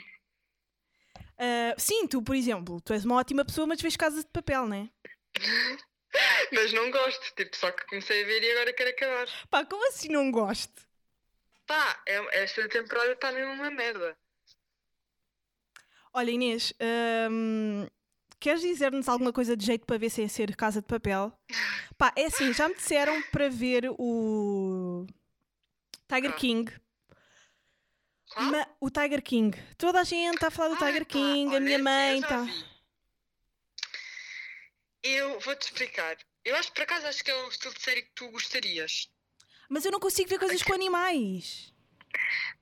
Ah, 1.38 1.74
sim, 1.77 2.07
tu, 2.07 2.21
por 2.21 2.36
exemplo, 2.36 2.79
tu 2.81 2.93
és 2.93 3.03
uma 3.03 3.15
ótima 3.15 3.43
pessoa, 3.43 3.65
mas 3.65 3.81
vês 3.81 3.95
casas 3.95 4.24
de 4.24 4.29
papel, 4.31 4.67
não 4.67 4.75
é? 4.77 4.89
Mas 6.51 6.74
não 6.74 6.91
gosto, 6.91 7.33
tipo, 7.36 7.55
só 7.55 7.71
que 7.71 7.86
comecei 7.88 8.21
a 8.24 8.25
ver 8.25 8.43
e 8.43 8.51
agora 8.51 8.74
quero 8.74 8.89
acabar. 8.89 9.27
Pá, 9.50 9.65
como 9.65 9.88
assim 9.88 10.10
não 10.10 10.29
gosto? 10.29 10.86
Pá, 11.65 12.03
é- 12.05 12.43
esta 12.43 12.67
temporada 12.67 13.13
está 13.13 13.31
mesmo 13.31 13.53
uma 13.53 13.71
merda. 13.71 14.17
Olha, 16.13 16.31
Inês, 16.31 16.74
hum, 17.31 17.88
queres 18.41 18.62
dizer-nos 18.62 19.07
alguma 19.07 19.31
coisa 19.31 19.55
de 19.55 19.65
jeito 19.65 19.86
para 19.86 19.98
ver 19.98 20.10
sem 20.10 20.27
ser 20.27 20.53
Casa 20.55 20.81
de 20.81 20.88
Papel? 20.88 21.31
Pá, 21.98 22.12
é 22.17 22.25
assim, 22.25 22.51
já 22.53 22.67
me 22.67 22.75
disseram 22.75 23.21
para 23.31 23.48
ver 23.50 23.86
o 23.98 25.05
Tiger 26.10 26.31
Ah. 26.31 26.33
King. 26.33 26.71
Ma- 28.38 28.67
o 28.79 28.89
Tiger 28.89 29.21
King. 29.21 29.57
Toda 29.77 30.01
a 30.01 30.03
gente 30.03 30.36
está 30.36 30.48
a 30.48 30.51
falar 30.51 30.69
do 30.75 30.83
Ah, 30.83 30.88
Tiger 30.88 31.05
King, 31.05 31.48
a 31.51 31.55
olha, 31.55 31.60
minha 31.60 31.79
mãe 31.79 32.19
está. 32.19 32.45
Eu 35.03 35.39
vou-te 35.39 35.63
explicar. 35.63 36.17
Eu 36.43 36.55
acho 36.55 36.69
que 36.69 36.75
por 36.75 36.83
acaso 36.83 37.07
acho 37.07 37.24
que 37.24 37.31
é 37.31 37.36
o 37.36 37.48
estilo 37.50 37.74
de 37.74 37.81
série 37.81 38.01
que 38.03 38.12
tu 38.15 38.29
gostarias. 38.29 39.10
Mas 39.69 39.86
eu 39.86 39.91
não 39.91 40.00
consigo 40.00 40.29
ver 40.29 40.39
coisas 40.39 40.62
com 40.63 40.74
animais. 40.74 41.74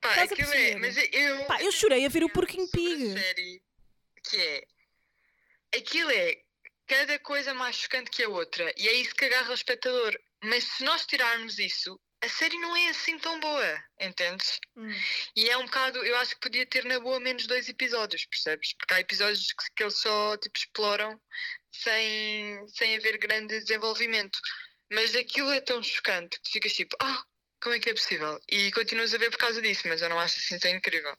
Pá, 0.01 0.09
Estás 0.09 0.31
aquilo 0.31 0.51
é. 0.53 0.75
Mas 0.77 0.95
eu. 0.98 1.45
Pá, 1.45 1.62
eu 1.62 1.71
chorei 1.71 2.05
a 2.05 2.09
ver 2.09 2.24
o 2.24 2.29
Porquinho 2.29 2.67
Pig. 2.69 3.13
série 3.19 3.62
que 4.24 4.38
é. 4.38 4.63
Aquilo 5.75 6.11
é 6.11 6.41
cada 6.88 7.19
coisa 7.19 7.53
mais 7.53 7.75
chocante 7.75 8.09
que 8.09 8.23
a 8.23 8.29
outra. 8.29 8.73
E 8.75 8.88
é 8.88 8.93
isso 8.93 9.15
que 9.15 9.25
agarra 9.25 9.51
o 9.51 9.53
espectador. 9.53 10.19
Mas 10.43 10.63
se 10.63 10.83
nós 10.83 11.05
tirarmos 11.05 11.59
isso, 11.59 11.99
a 12.21 12.27
série 12.27 12.57
não 12.59 12.75
é 12.75 12.89
assim 12.89 13.17
tão 13.19 13.39
boa, 13.39 13.83
entendes? 13.99 14.59
Hum. 14.75 14.91
E 15.35 15.49
é 15.49 15.57
um 15.57 15.65
bocado, 15.65 16.03
eu 16.03 16.15
acho 16.17 16.35
que 16.35 16.41
podia 16.41 16.65
ter 16.65 16.83
na 16.85 16.99
boa 16.99 17.19
menos 17.19 17.47
dois 17.47 17.69
episódios, 17.69 18.25
percebes? 18.25 18.73
Porque 18.73 18.93
há 18.93 18.99
episódios 18.99 19.47
que, 19.53 19.65
que 19.75 19.83
eles 19.83 19.97
só 19.97 20.35
tipo, 20.38 20.57
exploram 20.57 21.19
sem, 21.71 22.67
sem 22.67 22.97
haver 22.97 23.17
grande 23.17 23.59
desenvolvimento. 23.59 24.38
Mas 24.91 25.15
aquilo 25.15 25.51
é 25.51 25.61
tão 25.61 25.81
chocante 25.83 26.38
que 26.38 26.43
tu 26.43 26.51
ficas 26.51 26.73
tipo, 26.73 26.97
ah, 27.01 27.23
como 27.61 27.75
é 27.75 27.79
que 27.79 27.89
é 27.89 27.93
possível? 27.93 28.39
E 28.49 28.71
continuas 28.71 29.13
a 29.13 29.17
ver 29.17 29.29
por 29.29 29.38
causa 29.38 29.61
disso, 29.61 29.88
mas 29.88 30.01
eu 30.01 30.09
não 30.09 30.19
acho 30.19 30.39
assim 30.39 30.57
tão 30.59 30.71
incrível. 30.71 31.15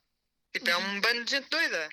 Tipo, 0.52 0.71
é 0.71 0.76
um 0.76 1.00
bando 1.00 1.25
de 1.25 1.30
gente 1.30 1.49
doida. 1.49 1.88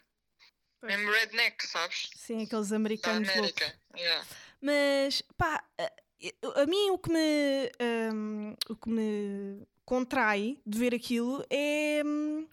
Mesmo 0.88 1.12
redneck, 1.12 1.68
sabes? 1.68 2.10
Sim, 2.16 2.44
aqueles 2.44 2.70
Da 2.70 2.76
americanos 2.76 3.28
loucos. 3.28 3.38
América. 3.62 3.80
Yeah. 3.96 4.26
Mas, 4.62 5.22
pá, 5.38 5.64
a, 5.78 6.62
a 6.62 6.66
mim 6.66 6.90
o 6.92 6.98
que 6.98 7.10
me, 7.12 7.72
hum, 8.14 8.56
o 8.70 8.76
que 8.76 8.90
me 8.90 9.68
contrai 9.86 10.60
de 10.66 10.78
ver 10.80 10.94
aquilo 10.96 11.46
é. 11.50 12.02
hum, 12.06 12.48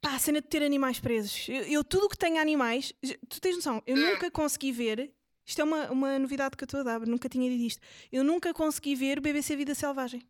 Pá, 0.00 0.16
a 0.16 0.18
cena 0.18 0.42
de 0.42 0.48
ter 0.48 0.62
animais 0.62 1.00
presos. 1.00 1.48
Eu, 1.48 1.62
eu 1.62 1.82
tudo 1.84 2.04
o 2.04 2.08
que 2.10 2.18
tenho 2.18 2.38
animais, 2.38 2.92
tu 3.26 3.40
tens 3.40 3.56
noção, 3.56 3.82
eu 3.86 3.96
nunca 3.96 4.30
consegui 4.30 4.70
ver. 4.70 5.10
Isto 5.46 5.62
é 5.62 5.64
uma, 5.64 5.90
uma 5.90 6.18
novidade 6.18 6.56
que 6.58 6.64
eu 6.64 6.66
estou 6.66 6.80
a 6.80 6.82
dar, 6.82 7.00
nunca 7.06 7.26
tinha 7.26 7.48
dito 7.50 7.62
isto. 7.62 7.80
Eu 8.12 8.22
nunca 8.22 8.52
consegui 8.52 8.94
ver 8.94 9.18
BBC 9.20 9.56
Vida 9.56 9.74
Selvagem. 9.74 10.22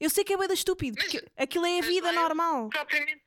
Eu 0.00 0.10
sei 0.10 0.24
que 0.24 0.32
é 0.32 0.36
bem 0.36 0.52
estúpido, 0.52 0.96
porque 0.96 1.24
aquilo 1.36 1.66
é 1.66 1.78
a 1.78 1.82
vida 1.82 2.08
é- 2.08 2.12
normal. 2.12 2.68
Propriamente 2.68 3.22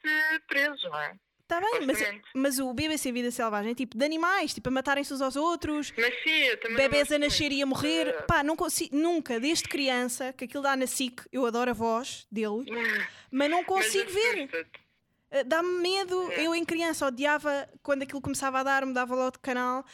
preso, 0.48 0.89
não 0.89 1.00
é? 1.00 1.17
Está 1.50 1.62
bem, 1.62 1.86
mas, 1.86 1.98
mas 2.36 2.60
o 2.60 2.74
BBC 2.74 3.10
Vida 3.13 3.32
Selvagem 3.32 3.72
é 3.72 3.75
tipo 3.75 3.98
de 3.98 4.04
animais, 4.04 4.54
tipo 4.54 4.68
a 4.68 4.72
matarem-se 4.72 5.13
uns 5.13 5.22
aos 5.22 5.38
outros, 5.38 5.94
Mas 5.96 6.13
sim, 6.22 6.44
gosto 6.92 7.13
a 7.13 7.20
nascer 7.20 7.51
e 7.54 7.62
a 7.62 7.66
morrer. 7.66 8.08
Eh, 8.10 8.22
Pá, 8.24 8.44
não 8.44 8.58
consigo, 8.58 8.94
nunca, 8.94 9.39
desde 9.39 9.63
criança, 9.63 10.34
que 10.34 10.44
aquilo 10.44 10.62
dá 10.62 10.75
na 10.75 10.86
SIC, 10.86 11.22
eu 11.32 11.46
adoro 11.46 11.72
a 11.72 11.74
voz 11.74 12.27
dele, 12.30 12.66
mas 13.32 13.50
não 13.50 13.60
mas 13.60 13.66
consigo 13.66 14.12
ver. 14.12 14.39
assusta-te. 14.39 14.80
Uh, 15.32 15.44
Dá-me 15.46 15.80
medo. 15.80 16.32
É. 16.34 16.46
Eu, 16.48 16.54
em 16.54 16.66
criança, 16.66 17.08
odiava 17.08 17.70
quando 17.82 18.01
aquilo 18.04 18.20
começava 18.22 18.60
a 18.60 18.63
dar, 18.63 18.86
mudava 18.86 19.16
logo 19.16 19.32
de 19.32 19.39
canal. 19.39 19.86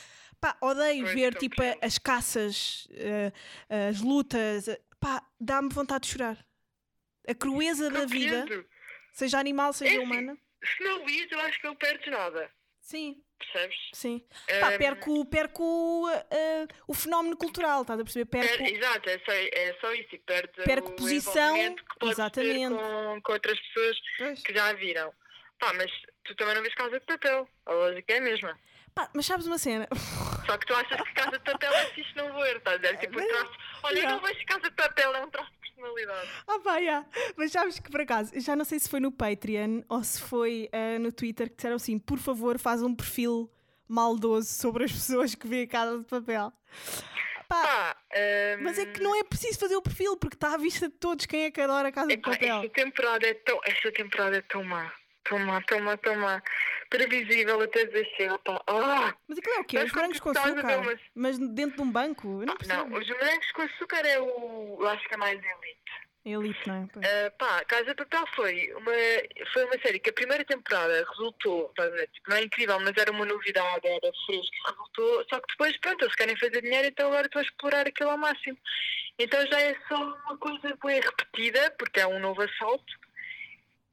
Pá, 0.42 0.58
odeio 0.60 1.04
Pois, 1.04 1.14
ver 1.16 1.36
tipo 1.36 1.56
compreendo. 1.56 1.78
as 1.84 1.98
caças, 2.00 2.88
uh, 2.92 3.88
as 3.90 4.02
lutas. 4.02 4.68
uh, 4.68 4.78
Pá, 5.00 5.24
dá-me 5.40 5.70
vontade 5.70 6.06
de 6.08 6.14
chorar. 6.14 6.44
A 7.28 7.36
crueza 7.36 7.92
da 7.92 8.06
vida, 8.06 8.46
seja 9.12 9.38
animal, 9.40 9.72
seja 9.72 9.94
É 9.94 9.98
assim, 9.98 10.04
humana. 10.06 10.38
Se 10.66 10.84
não 10.84 11.06
vires, 11.06 11.32
eu 11.32 11.40
acho 11.42 11.60
que 11.60 11.68
não 11.68 11.76
perdes 11.76 12.08
nada. 12.12 12.50
Sim, 12.80 13.24
Percebes? 13.40 13.78
sim. 13.94 14.26
Pá, 14.60 14.74
Ahm, 14.74 14.78
perco, 14.78 15.26
perco 15.26 15.64
uh, 16.10 16.68
o 16.88 16.94
fenómeno 16.94 17.38
cultural, 17.38 17.82
estás 17.82 17.98
a 18.00 18.04
perceber? 18.04 18.26
per- 18.26 18.46
Perco. 18.58 18.64
exato, 18.76 19.10
é 19.10 19.20
só, 19.20 19.32
é 19.32 19.78
só 19.80 19.94
isso. 19.94 20.16
E 20.16 20.18
Perco 20.66 20.90
o 20.90 20.96
posição, 20.96 21.56
exatamente. 22.04 22.76
Com, 22.76 23.22
com 23.22 23.32
outras 23.34 23.58
pessoas 23.60 23.98
Pois. 24.18 24.44
que 24.44 24.54
já 24.54 24.68
a 24.68 24.74
viram. 24.74 25.14
Pá, 25.60 25.72
mas 25.74 25.90
tu 26.26 26.36
também 26.36 26.56
não 26.56 26.62
vês 26.62 26.74
Casa 26.76 27.00
de 27.00 27.06
Papel. 27.06 27.48
A 27.66 27.72
lógica 27.74 28.14
é 28.14 28.18
a 28.18 28.22
mesma. 28.22 28.60
Pá, 28.94 29.10
mas 29.14 29.26
sabes 29.26 29.48
uma 29.48 29.58
cena? 29.58 29.88
Só 30.46 30.58
que 30.58 30.66
tu 30.68 30.74
achas 30.74 31.02
que 31.02 31.14
Casa 31.14 31.32
de 31.32 31.40
Papel 31.40 31.74
é 31.74 31.86
fixe 31.88 32.16
não 32.16 32.34
ver, 32.34 32.58
estás 32.58 32.76
a 32.76 32.80
ver? 32.80 32.98
Tipo, 32.98 33.20
um 33.20 33.28
traço. 33.28 33.52
Olha, 33.84 33.96
eu 33.98 34.02
Já. 34.02 34.10
não 34.12 34.20
vejo 34.22 34.46
Casa 34.46 34.70
de 34.70 34.72
Papel, 34.76 35.16
é 35.16 35.22
um 35.26 35.30
traço 35.30 35.52
de 35.52 35.60
personalidade. 35.72 36.30
Ah, 36.48 36.60
pá, 36.60 36.82
já. 36.82 37.06
Mas 37.36 37.52
sabes 37.52 37.80
que 37.80 37.90
por 37.90 38.02
acaso, 38.02 38.36
eu 38.36 38.42
já 38.42 38.56
não 38.56 38.66
sei 38.66 38.80
se 38.80 38.90
foi 38.90 39.00
no 39.00 39.12
Patreon 39.12 39.82
ou 39.90 40.04
se 40.04 40.22
foi 40.22 40.70
ah, 40.72 41.00
no 41.00 41.12
Twitter 41.12 41.50
que 41.50 41.56
disseram 41.56 41.78
assim: 41.78 41.98
por 41.98 42.20
favor, 42.20 42.60
faz 42.60 42.84
um 42.84 42.94
perfil 42.94 43.50
maldoso 43.88 44.48
sobre 44.54 44.84
as 44.86 44.92
pessoas 44.92 45.34
que 45.36 45.48
vêem 45.48 45.64
a 45.64 45.68
casa 45.68 46.00
de 46.00 46.06
papel. 46.06 46.54
Pá, 47.48 47.96
ahm, 48.14 48.64
mas 48.64 48.80
é 48.80 48.86
que 48.86 49.02
não 49.02 49.16
é 49.16 49.24
preciso 49.24 49.60
fazer 49.60 49.76
o 49.76 49.82
perfil 49.82 50.18
porque 50.18 50.36
está 50.36 50.54
à 50.54 50.58
vista 50.58 50.88
de 50.88 50.96
todos 50.96 51.26
quem 51.26 51.44
é 51.44 51.52
que 51.52 51.62
adora 51.62 51.90
a 51.90 51.92
casa 51.92 52.08
de 52.08 52.14
Epá, 52.14 52.32
papel. 52.32 52.56
esta 52.58 52.70
temporada 52.70 53.28
é 53.28 53.34
tão. 53.34 53.60
Esta 53.66 53.92
temporada 53.92 54.38
é 54.38 54.42
tão 54.42 54.64
má. 54.64 54.92
Má, 55.32 55.62
tão 55.98 56.16
má. 56.18 56.42
Previsível 56.90 57.62
até 57.62 57.86
dizer 57.86 58.06
chega, 58.18 58.38
pá. 58.40 58.62
Ah! 58.68 59.16
Mas 59.28 59.38
aquilo 59.38 59.56
é 59.56 59.60
o 59.60 59.64
quê? 59.64 59.80
Os 59.80 59.92
morangos 59.94 60.20
com 60.20 60.30
açúcar? 60.30 60.78
umas- 60.80 61.00
Mas 61.16 61.38
dentro 61.40 61.78
de 61.78 61.82
um 61.82 61.92
banco? 61.92 62.28
Eu 62.42 62.46
não 62.46 62.54
Ah, 62.54 62.58
percebo. 62.58 62.90
não, 62.90 63.00
os 63.00 63.08
morangos 63.08 63.52
com 63.54 63.62
açúcar 63.64 64.06
é 64.06 64.20
o. 64.20 64.78
Eu 64.82 64.88
acho 64.90 65.08
que 65.08 65.14
é 65.14 65.18
mais 65.18 65.40
elite. 65.40 65.84
Elite, 66.26 66.68
não 66.70 66.90
é? 67.02 67.26
Ah, 67.28 67.32
pá, 67.32 67.66
Casa 67.66 67.94
Papel 67.96 68.26
foi 68.36 68.72
uma, 68.76 68.92
foi 69.52 69.66
uma 69.66 69.78
série 69.82 70.00
que 70.00 70.10
a 70.10 70.14
primeira 70.14 70.46
temporada 70.46 71.06
resultou, 71.10 71.74
tipo, 72.14 72.30
não 72.30 72.38
é 72.38 72.44
incrível, 72.44 72.80
mas 72.80 72.94
era 72.96 73.12
uma 73.12 73.26
novidade, 73.26 73.86
era 73.88 74.12
fresco, 74.26 74.56
resultou, 74.70 75.26
só 75.30 75.40
que 75.42 75.48
depois, 75.50 75.78
pronto, 75.80 76.06
eles 76.06 76.16
querem 76.16 76.38
fazer 76.38 76.62
dinheiro, 76.62 76.88
então 76.88 77.08
agora 77.08 77.26
estão 77.26 77.42
a 77.42 77.44
explorar 77.46 77.86
aquilo 77.88 78.10
ao 78.12 78.18
máximo. 78.18 78.58
Então 79.20 79.46
já 79.48 79.60
é 79.60 79.76
só 79.90 79.98
uma 79.98 80.38
coisa 80.38 80.78
bem 80.86 81.02
repetida, 81.02 81.72
porque 81.78 82.00
é 82.00 82.08
um 82.08 82.20
novo 82.20 82.42
assalto, 82.42 82.94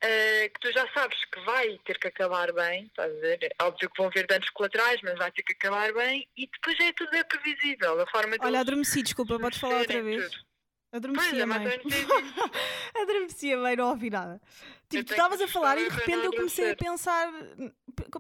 ah, 0.02 0.48
que 0.48 0.60
tu 0.60 0.72
já 0.72 0.86
sabes 0.92 1.18
que 1.26 1.40
vai 1.40 1.78
ter 1.84 1.98
que 1.98 2.08
acabar 2.08 2.52
bem, 2.52 2.84
estás 2.86 3.10
a 3.12 3.20
ver? 3.20 3.38
É 3.42 3.64
Óbvio 3.64 3.90
que 3.90 3.96
vão 3.98 4.06
haver 4.06 4.26
danos 4.26 4.48
colaterais, 4.50 5.00
mas 5.02 5.18
vai 5.18 5.30
ter 5.32 5.42
que 5.42 5.52
acabar 5.52 5.92
bem, 5.92 6.26
e 6.36 6.46
depois 6.46 6.78
é 6.80 6.92
tudo 6.92 7.14
é 7.14 7.24
previsível, 7.24 8.00
a 8.00 8.06
forma 8.06 8.38
de 8.38 8.44
Olha, 8.44 8.60
adormeci, 8.60 9.02
desculpa, 9.02 9.38
podes 9.38 9.58
falar 9.58 9.80
outra 9.80 10.02
vez? 10.02 10.28
Pois 10.28 10.50
Adormeci 10.92 11.38
é, 11.38 11.42
a 11.42 11.46
mãe. 11.46 11.66
Adormeci 13.00 13.52
a 13.52 13.56
mãe, 13.58 13.76
não 13.76 13.90
ouvi 13.90 14.10
nada. 14.10 14.40
Tipo, 14.88 15.04
tu 15.04 15.12
estavas 15.12 15.40
a 15.40 15.46
falar 15.46 15.78
e 15.78 15.88
de 15.88 15.94
repente 15.94 16.24
eu 16.26 16.32
comecei 16.32 16.72
a 16.72 16.76
pensar. 16.76 17.32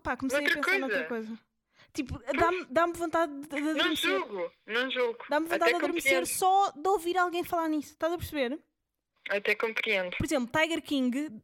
Pá, 0.02 0.16
comecei 0.16 0.38
a 0.38 0.42
Outra 0.42 0.60
pensar 0.62 0.78
noutra 0.78 1.04
coisa. 1.04 1.26
coisa. 1.26 1.42
Tipo, 1.92 2.22
dá-me 2.38 2.66
dá 2.70 2.86
vontade 2.86 3.32
de, 3.40 3.48
de 3.48 3.60
Não 3.60 3.70
adormecer. 3.72 4.10
julgo, 4.10 4.52
não 4.66 4.90
julgo. 4.90 5.18
Dá-me 5.28 5.46
vontade 5.48 5.62
Até 5.64 5.70
de 5.72 5.76
adormecer 5.78 6.20
compreendo. 6.20 6.26
só 6.38 6.70
de 6.70 6.88
ouvir 6.88 7.18
alguém 7.18 7.42
falar 7.42 7.68
nisso. 7.68 7.90
Estás 7.92 8.12
a 8.12 8.16
perceber? 8.16 8.56
Até 9.28 9.54
compreendo. 9.56 10.16
Por 10.16 10.24
exemplo, 10.24 10.52
Tiger 10.52 10.80
King, 10.82 11.42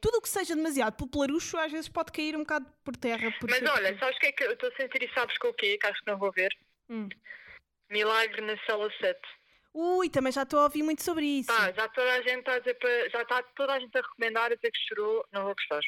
tudo 0.00 0.18
o 0.18 0.22
que 0.22 0.28
seja 0.28 0.56
demasiado 0.56 0.96
popularucho 0.96 1.58
às 1.58 1.70
vezes 1.70 1.88
pode 1.88 2.10
cair 2.10 2.34
um 2.34 2.40
bocado 2.40 2.66
por 2.84 2.96
terra. 2.96 3.30
Por 3.38 3.50
Mas 3.50 3.62
olha, 3.62 3.98
sabes 3.98 4.16
o 4.16 4.20
que 4.20 4.26
é 4.26 4.32
que 4.32 4.44
eu 4.44 4.52
estou 4.52 4.70
a 4.70 4.76
sentir 4.76 5.02
e 5.02 5.14
sabes 5.14 5.36
com 5.38 5.48
o 5.48 5.54
quê? 5.54 5.78
Que 5.78 5.86
acho 5.86 6.00
que 6.00 6.10
não 6.10 6.18
vou 6.18 6.32
ver? 6.32 6.50
Hum. 6.88 7.08
Milagre 7.90 8.40
na 8.40 8.56
cela 8.64 8.90
7. 9.00 9.18
Ui, 9.72 10.10
também 10.10 10.32
já 10.32 10.42
estou 10.42 10.60
a 10.60 10.64
ouvir 10.64 10.82
muito 10.82 11.02
sobre 11.02 11.24
isso. 11.24 11.46
Pá, 11.46 11.70
já 11.70 11.88
toda 11.88 12.12
a 12.12 12.22
gente 12.22 12.40
está 12.40 12.54
a 12.54 12.58
dizer 12.58 12.74
para. 12.74 13.08
Já 13.08 13.22
está 13.22 13.42
toda 13.42 13.74
a 13.74 13.78
gente 13.78 13.96
a 13.96 14.00
recomendar, 14.00 14.50
a 14.50 14.54
dizer 14.56 14.70
que 14.70 14.88
chorou, 14.88 15.24
não 15.32 15.44
vou 15.44 15.54
gostar. 15.54 15.80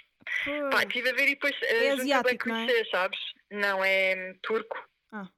Pô. 0.45 0.71
Pá, 0.71 0.83
estive 0.85 1.11
a 1.11 1.14
ver 1.14 1.28
e 1.28 1.35
depois. 1.35 1.57
É 1.62 1.69
junto 1.69 1.81
bem 1.81 1.90
asiático, 1.90 2.49
não 2.49 2.57
é? 2.57 2.66
conhecer, 2.66 2.90
sabes? 2.90 3.19
Não, 3.50 3.85
é 3.85 4.35
turco. 4.42 4.88
Ah. 5.11 5.28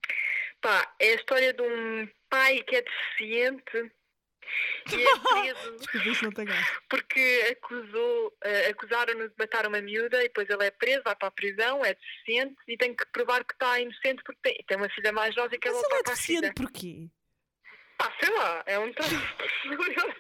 Pá, 0.61 0.95
é 1.01 1.13
a 1.13 1.15
história 1.15 1.55
de 1.55 1.63
um 1.63 2.09
pai 2.29 2.63
que 2.63 2.77
é 2.77 2.83
deficiente 2.83 3.93
E 4.91 4.95
é 4.95 5.55
preso 5.55 5.77
Desculpa, 5.77 6.09
isto 6.09 6.25
não 6.25 6.33
tem 6.33 6.45
graça. 6.45 6.81
porque 6.89 7.47
acusou, 7.51 8.37
eh, 8.43 8.69
acusaram-no 8.71 9.29
de 9.29 9.35
matar 9.39 9.67
uma 9.67 9.81
miúda 9.81 10.19
e 10.21 10.29
depois 10.29 10.49
ele 10.49 10.65
é 10.65 10.71
preso, 10.71 11.03
vai 11.05 11.17
para 11.17 11.29
a 11.29 11.33
prisão, 11.33 11.85
é 11.85 11.95
deficiente 11.95 12.57
e 12.69 12.77
tem 12.77 12.95
que 12.95 13.07
provar 13.07 13.45
que 13.45 13.55
está 13.55 13.81
inocente 13.81 14.23
porque 14.25 14.41
tem, 14.43 14.65
tem 14.67 14.77
uma 14.77 14.89
filha 14.89 15.13
mais 15.13 15.35
nova 15.37 15.55
e 15.55 15.59
quer 15.59 15.73
voltar 15.73 15.97
é 15.97 16.03
para 16.03 16.13
a 16.13 16.17
filha. 16.17 16.41
deficiente 16.41 16.55
porquê? 16.55 17.09
Ah, 17.99 18.13
sei 18.21 18.35
lá, 18.37 18.63
é 18.67 18.79
um 18.79 18.93
personalidade. 18.93 20.15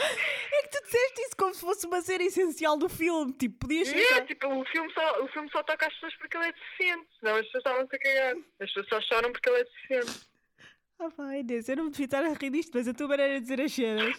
É 0.00 0.62
que 0.62 0.68
tu 0.70 0.84
disseste 0.84 1.20
isso 1.22 1.36
como 1.36 1.54
se 1.54 1.60
fosse 1.60 1.86
uma 1.86 2.00
cena 2.00 2.22
essencial 2.24 2.78
do 2.78 2.88
filme. 2.88 3.32
Tipo, 3.32 3.58
podias 3.58 3.88
é, 3.88 4.20
tipo, 4.22 4.46
o 4.46 4.64
filme, 4.66 4.92
só, 4.92 5.24
o 5.24 5.28
filme 5.28 5.50
só 5.50 5.62
toca 5.64 5.86
às 5.86 5.92
pessoas 5.94 6.14
porque 6.16 6.36
ele 6.36 6.46
é 6.46 6.52
deficiente, 6.52 7.08
senão 7.18 7.34
as 7.34 7.46
pessoas 7.46 7.64
estavam-se 7.64 7.96
a 7.96 7.98
cagar. 7.98 8.36
As 8.60 8.72
pessoas 8.72 8.88
só 8.88 9.00
choram 9.00 9.32
porque 9.32 9.48
ele 9.48 9.60
é 9.60 9.64
deficiente. 9.64 10.27
Ah, 11.00 11.08
vai, 11.16 11.40
Inês, 11.40 11.68
eu 11.68 11.76
não 11.76 11.84
me 11.84 11.90
devia 11.90 12.06
estar 12.06 12.24
a 12.24 12.28
rir 12.32 12.50
disto, 12.50 12.72
mas 12.74 12.88
a 12.88 12.94
tua 12.94 13.06
maneira 13.08 13.34
de 13.34 13.40
dizer 13.40 13.60
as 13.60 13.72
cenas. 13.72 14.16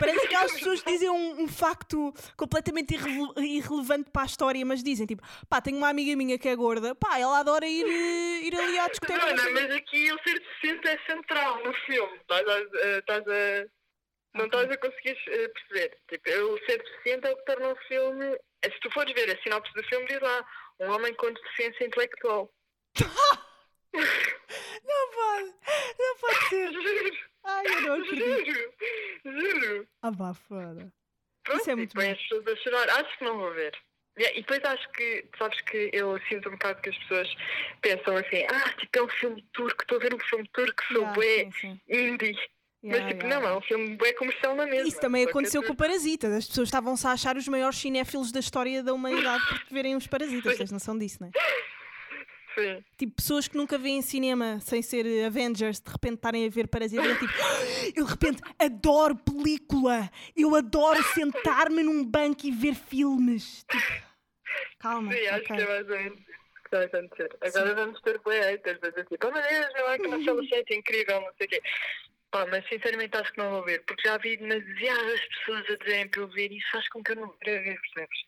Parece 0.00 0.26
aquelas 0.26 0.52
pessoas 0.52 0.82
que 0.82 0.90
dizem 0.90 1.08
um, 1.08 1.42
um 1.42 1.48
facto 1.48 2.12
completamente 2.36 2.94
irrele- 2.94 3.32
irrelevante 3.38 4.10
para 4.10 4.22
a 4.22 4.26
história, 4.26 4.64
mas 4.66 4.82
dizem 4.82 5.06
tipo, 5.06 5.22
pá, 5.48 5.60
tenho 5.60 5.76
uma 5.78 5.88
amiga 5.88 6.16
minha 6.16 6.36
que 6.36 6.48
é 6.48 6.56
gorda, 6.56 6.94
pá, 6.96 7.16
ela 7.18 7.38
adora 7.38 7.64
ir, 7.66 7.86
eh, 7.86 8.40
ir 8.46 8.54
ali 8.58 8.78
à 8.78 8.88
discoteca. 8.88 9.18
Não, 9.18 9.36
não 9.36 9.42
o 9.44 9.46
quê." 9.46 9.52
mas 9.52 9.70
aqui 9.76 9.96
ele 10.08 10.22
ser 10.24 10.38
deficiente 10.40 10.88
é 10.88 10.98
central 11.06 11.62
no 11.64 11.72
filme. 11.72 12.16
Estás 12.18 12.48
a. 12.48 12.58
eh, 12.58 12.98
Estás 12.98 13.24
a 13.28 13.78
não 14.34 14.44
estás 14.46 14.70
a 14.70 14.76
conseguir 14.76 15.16
eh, 15.28 15.48
perceber. 15.48 15.98
Tipo, 16.08 16.28
ele 16.28 16.66
ser 16.66 16.78
deficiente 16.82 17.26
é 17.26 17.30
o 17.32 17.36
que 17.36 17.44
torna 17.44 17.68
o 17.72 17.76
filme. 17.86 18.24
eh, 18.62 18.70
Se 18.70 18.80
tu 18.80 18.90
fores 18.90 19.14
ver 19.14 19.30
a 19.30 19.42
sinopse 19.42 19.72
do 19.74 19.82
filme, 19.84 20.06
diz 20.06 20.20
lá: 20.20 20.44
um 20.80 20.90
homem 20.92 21.14
com 21.14 21.32
deficiência 21.32 21.86
intelectual. 21.86 22.52
Não 23.94 25.10
pode, 25.14 25.54
não 25.98 26.16
pode 26.20 26.48
ser. 26.48 26.72
Juro, 26.72 27.16
Ai, 27.44 27.66
eu 27.66 27.80
não 27.82 27.94
acredito. 27.94 28.46
juro, 29.24 29.50
juro. 29.60 29.88
Ah, 30.02 30.10
vá, 30.10 30.34
fora. 30.34 30.92
Pronto, 31.44 31.60
Isso 31.60 31.70
é 31.70 31.76
muito 31.76 31.94
bom. 31.94 32.00
as 32.02 32.18
pessoas 32.18 32.46
a 32.46 32.56
chorar. 32.56 32.88
Acho 32.90 33.18
que 33.18 33.24
não 33.24 33.38
vou 33.38 33.52
ver. 33.54 33.72
Yeah, 34.18 34.36
E 34.36 34.42
depois 34.42 34.64
acho 34.64 34.90
que, 34.92 35.24
sabes 35.38 35.60
que 35.62 35.90
eu 35.92 36.18
sinto 36.28 36.48
um 36.48 36.52
bocado 36.52 36.82
que 36.82 36.90
as 36.90 36.98
pessoas 36.98 37.28
pensam 37.80 38.16
assim: 38.16 38.44
ah, 38.50 38.72
tipo, 38.72 38.98
é 38.98 39.02
um 39.02 39.08
filme 39.08 39.42
turco, 39.52 39.82
estou 39.82 39.96
a 39.98 40.00
ver 40.00 40.14
um 40.14 40.18
filme 40.18 40.48
turco, 40.52 40.82
sou 40.88 40.96
Yeah, 41.02 41.14
bué 41.14 41.44
sim, 41.44 41.52
sim. 41.60 41.80
indie. 41.88 42.36
Yeah, 42.84 43.04
Mas 43.04 43.12
tipo, 43.12 43.26
yeah. 43.26 43.40
não, 43.40 43.48
é 43.48 43.56
um 43.56 43.62
filme 43.62 43.96
bué 43.96 44.12
comercial 44.14 44.54
na 44.56 44.66
mesma. 44.66 44.88
Isso 44.88 45.00
também 45.00 45.24
que 45.24 45.30
aconteceu 45.30 45.62
é 45.62 45.66
com 45.66 45.72
o 45.72 45.76
Parasita. 45.76 46.28
As 46.36 46.46
pessoas 46.46 46.68
estavam-se 46.68 47.06
a 47.06 47.12
achar 47.12 47.36
os 47.36 47.46
maiores 47.48 47.78
cinéfilos 47.78 48.30
da 48.32 48.40
história 48.40 48.82
da 48.82 48.92
humanidade 48.92 49.44
por 49.46 49.60
verem 49.72 49.94
os 49.96 50.06
Parasitas. 50.06 50.56
Tens 50.58 50.70
noção 50.72 50.98
disso, 50.98 51.18
não 51.20 51.28
é? 51.28 51.30
Sim. 52.58 52.84
Tipo, 52.96 53.14
pessoas 53.14 53.46
que 53.46 53.56
nunca 53.56 53.78
veem 53.78 54.02
cinema 54.02 54.58
sem 54.60 54.82
ser 54.82 55.24
Avengers, 55.24 55.80
de 55.80 55.90
repente 55.90 56.14
estarem 56.14 56.44
a 56.44 56.50
ver 56.50 56.66
Parasita, 56.66 57.06
é 57.06 57.14
tipo, 57.14 57.32
eu 57.94 58.04
de 58.04 58.10
repente 58.10 58.42
adoro 58.58 59.14
película, 59.16 60.10
eu 60.36 60.54
adoro 60.56 61.00
sentar-me 61.14 61.84
num 61.84 62.04
banco 62.04 62.46
e 62.46 62.50
ver 62.50 62.74
filmes. 62.74 63.64
Tipo, 63.70 64.02
calma, 64.78 65.12
Sim, 65.12 65.26
acho 65.26 65.44
ok. 65.44 65.56
que 65.56 65.62
é 65.62 65.66
mais 65.66 65.88
ou 65.88 65.96
menos 65.96 66.18
que 66.18 66.76
vai 66.76 66.84
acontecer. 66.84 67.36
Agora 67.40 67.74
vamos 67.74 68.00
ter 68.02 68.18
bué 68.20 68.40
haters, 68.40 68.80
vai 68.80 68.90
dizer 68.90 69.06
tipo, 69.06 69.26
oh 69.26 69.32
meu 69.32 69.42
Deus, 69.42 69.66
eu 69.76 69.86
acho 69.86 70.00
que 70.00 70.06
uma 70.06 70.16
adolescente 70.16 70.74
incrível, 70.74 71.20
não 71.20 71.32
sei 71.38 71.46
o 71.46 71.50
quê. 71.50 71.62
Pá, 72.30 72.44
mas 72.46 72.68
sinceramente 72.68 73.16
acho 73.16 73.32
que 73.32 73.38
não 73.38 73.50
vou 73.50 73.64
ver, 73.64 73.82
porque 73.86 74.06
já 74.06 74.18
vi 74.18 74.36
demasiadas 74.36 75.20
pessoas 75.28 75.64
a 75.70 75.76
dizerem 75.76 76.08
para 76.08 76.20
eu 76.20 76.28
ver 76.28 76.52
e 76.52 76.58
isso 76.58 76.70
faz 76.72 76.88
com 76.90 77.02
que 77.02 77.12
eu 77.12 77.16
não 77.16 77.28
queira 77.38 77.62
ver, 77.62 77.80
percebes? 77.80 78.18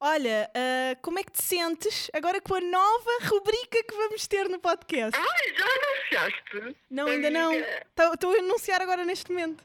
Olha, 0.00 0.50
ah, 0.54 0.96
como 1.02 1.18
é 1.18 1.22
que 1.22 1.32
te 1.32 1.42
sentes 1.42 2.10
agora 2.12 2.40
com 2.40 2.54
a 2.54 2.60
nova 2.60 3.10
rubrica 3.24 3.82
que 3.82 3.94
vamos 3.94 4.26
ter 4.26 4.48
no 4.48 4.58
podcast? 4.58 5.18
Ai, 5.18 5.54
já 5.56 5.66
anunciaste? 5.66 6.76
Não, 6.90 7.06
ainda 7.06 7.30
não. 7.30 7.52
Estou 7.52 8.34
a 8.34 8.38
anunciar 8.38 8.80
agora 8.80 9.04
neste 9.04 9.30
momento. 9.30 9.64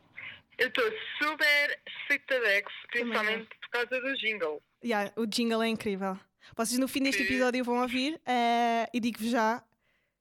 Eu 0.58 0.68
estou 0.68 0.86
super 1.22 1.80
Também 2.08 2.64
principalmente 2.92 3.50
por 3.62 3.70
causa 3.70 4.02
do 4.02 4.16
jingle. 4.16 4.62
Yeah, 4.84 5.12
o 5.16 5.26
jingle 5.26 5.64
é 5.64 5.68
incrível. 5.68 6.18
Vocês 6.56 6.80
no 6.80 6.88
fim 6.88 7.04
deste 7.04 7.24
episódio 7.24 7.64
vão 7.64 7.82
ouvir 7.82 8.20
eh, 8.26 8.88
e 8.94 9.00
digo-vos 9.00 9.30
já 9.30 9.64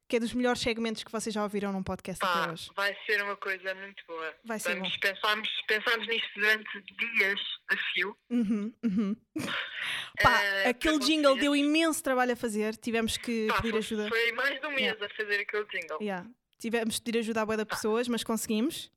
que 0.08 0.16
é 0.16 0.20
dos 0.20 0.34
melhores 0.34 0.60
segmentos 0.60 1.02
que 1.02 1.10
vocês 1.10 1.34
já 1.34 1.42
ouviram 1.42 1.72
num 1.72 1.82
podcast 1.82 2.22
até 2.24 2.46
Pá, 2.46 2.52
hoje. 2.52 2.70
vai 2.76 2.96
ser 3.06 3.22
uma 3.22 3.36
coisa 3.36 3.74
muito 3.74 4.02
boa. 4.06 4.34
Vai 4.44 4.58
ser 4.60 4.74
Vamos, 4.76 4.96
pensámos, 4.98 5.48
pensámos 5.66 6.06
nisto 6.06 6.28
durante 6.34 6.80
dias 7.16 7.40
a 7.70 7.76
fio. 7.76 8.16
Uhum, 8.30 8.72
uhum. 8.84 9.16
Pá, 10.22 10.42
Eh, 10.42 10.68
aquele 10.68 10.98
jingle 10.98 11.32
vocês. 11.32 11.40
deu 11.42 11.56
imenso 11.56 12.02
trabalho 12.02 12.32
a 12.32 12.36
fazer. 12.36 12.76
Tivemos 12.76 13.16
que 13.16 13.46
Pá, 13.48 13.56
pedir 13.56 13.70
foi, 13.70 13.78
ajuda. 13.78 14.08
foi 14.08 14.32
mais 14.32 14.60
de 14.60 14.66
um 14.66 14.70
mês 14.70 14.80
Yeah. 14.82 15.06
a 15.06 15.08
fazer 15.08 15.40
aquele 15.40 15.64
jingle. 15.66 15.98
Yeah. 16.00 16.28
Tivemos 16.58 16.98
que 16.98 17.04
pedir 17.04 17.18
ajuda 17.18 17.42
à 17.42 17.46
boia 17.46 17.58
de 17.58 17.64
pessoas, 17.64 18.06
mas 18.08 18.22
conseguimos. 18.22 18.90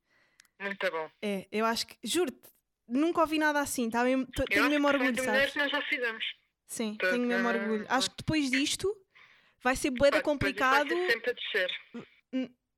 Muito 0.59 0.91
bom. 0.91 1.09
É, 1.21 1.47
eu 1.51 1.65
acho 1.65 1.87
que, 1.87 1.95
juro-te, 2.03 2.39
nunca 2.87 3.21
ouvi 3.21 3.37
nada 3.39 3.59
assim. 3.59 3.89
Tá 3.89 4.03
mesmo, 4.03 4.25
tô- 4.27 4.43
tenho 4.45 4.69
mesmo 4.69 4.87
orgulho, 4.87 5.23
sabes? 5.23 5.55
nós 5.55 5.71
já 5.71 5.81
fizemos. 5.83 6.23
Sim, 6.67 6.95
Tá- 6.95 7.11
tenho 7.11 7.25
mesmo 7.25 7.47
orgulho. 7.47 7.85
Acho 7.89 8.09
que 8.09 8.17
depois 8.17 8.49
disto 8.51 8.93
vai 9.67 9.75
ser 9.75 9.89
bué 9.91 10.09
Pá, 10.09 10.17
da 10.17 10.17
depois 10.19 10.23
complicado. 10.23 10.87
Vai 10.89 11.11
sempre 11.11 11.31
a 11.31 11.33
descer. 11.33 11.71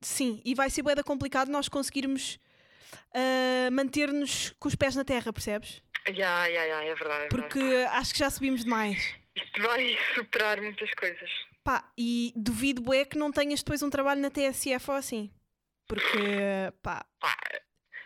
Sim, 0.02 0.42
e 0.46 0.56
vai 0.56 0.70
ser 0.70 0.82
bué 0.82 0.96
da 0.96 1.04
complicado 1.04 1.50
nós 1.52 1.68
conseguirmos 1.70 2.40
ah, 3.14 3.70
manter-nos 3.72 4.52
com 4.60 4.68
os 4.68 4.76
pés 4.76 4.96
na 4.96 5.04
terra, 5.04 5.32
percebes? 5.34 5.82
Ya, 6.08 6.48
ya, 6.48 6.64
ya, 6.66 6.84
é 6.84 6.96
verdade. 6.96 7.26
é 7.26 7.28
verdade. 7.28 7.30
Porque 7.30 7.60
acho 7.92 8.14
que 8.14 8.20
já 8.20 8.30
subimos 8.30 8.64
demais. 8.64 9.16
Isto 9.36 9.62
vai 9.62 9.98
superar 10.16 10.62
muitas 10.62 10.92
coisas. 10.96 11.30
Pá, 11.64 11.92
e 11.98 12.34
duvido 12.36 12.82
bué 12.82 13.06
que 13.06 13.18
não 13.18 13.32
tenhas 13.32 13.62
depois 13.62 13.84
um 13.84 13.90
trabalho 13.90 14.22
na 14.22 14.32
TSF 14.32 14.90
ou 14.90 14.96
assim. 14.98 15.30
Porque, 15.88 16.18
pá, 16.82 17.06
Pá, 17.20 17.36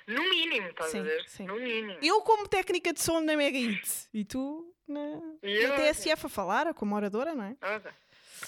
no 0.08 0.24
mínimo, 0.30 0.68
estás 0.70 0.92
Sim, 0.92 1.00
a 1.00 1.04
ver? 1.04 1.24
sim. 1.30 1.46
No 1.46 1.56
mínimo. 1.56 2.00
eu 2.02 2.22
como 2.22 2.48
técnica 2.48 2.92
de 2.92 3.02
som 3.02 3.22
na 3.22 3.38
Mega 3.38 3.58
Hit 3.58 4.08
e 4.14 4.26
tu 4.26 4.74
na, 4.88 5.00
E 5.44 5.68
na 5.68 5.70
eu- 5.70 5.76
TSF 5.76 6.26
a 6.26 6.30
falar, 6.30 6.74
como 6.74 6.96
oradora, 6.96 7.36
não 7.36 7.44
é? 7.46 7.56
Olha, 7.62 7.96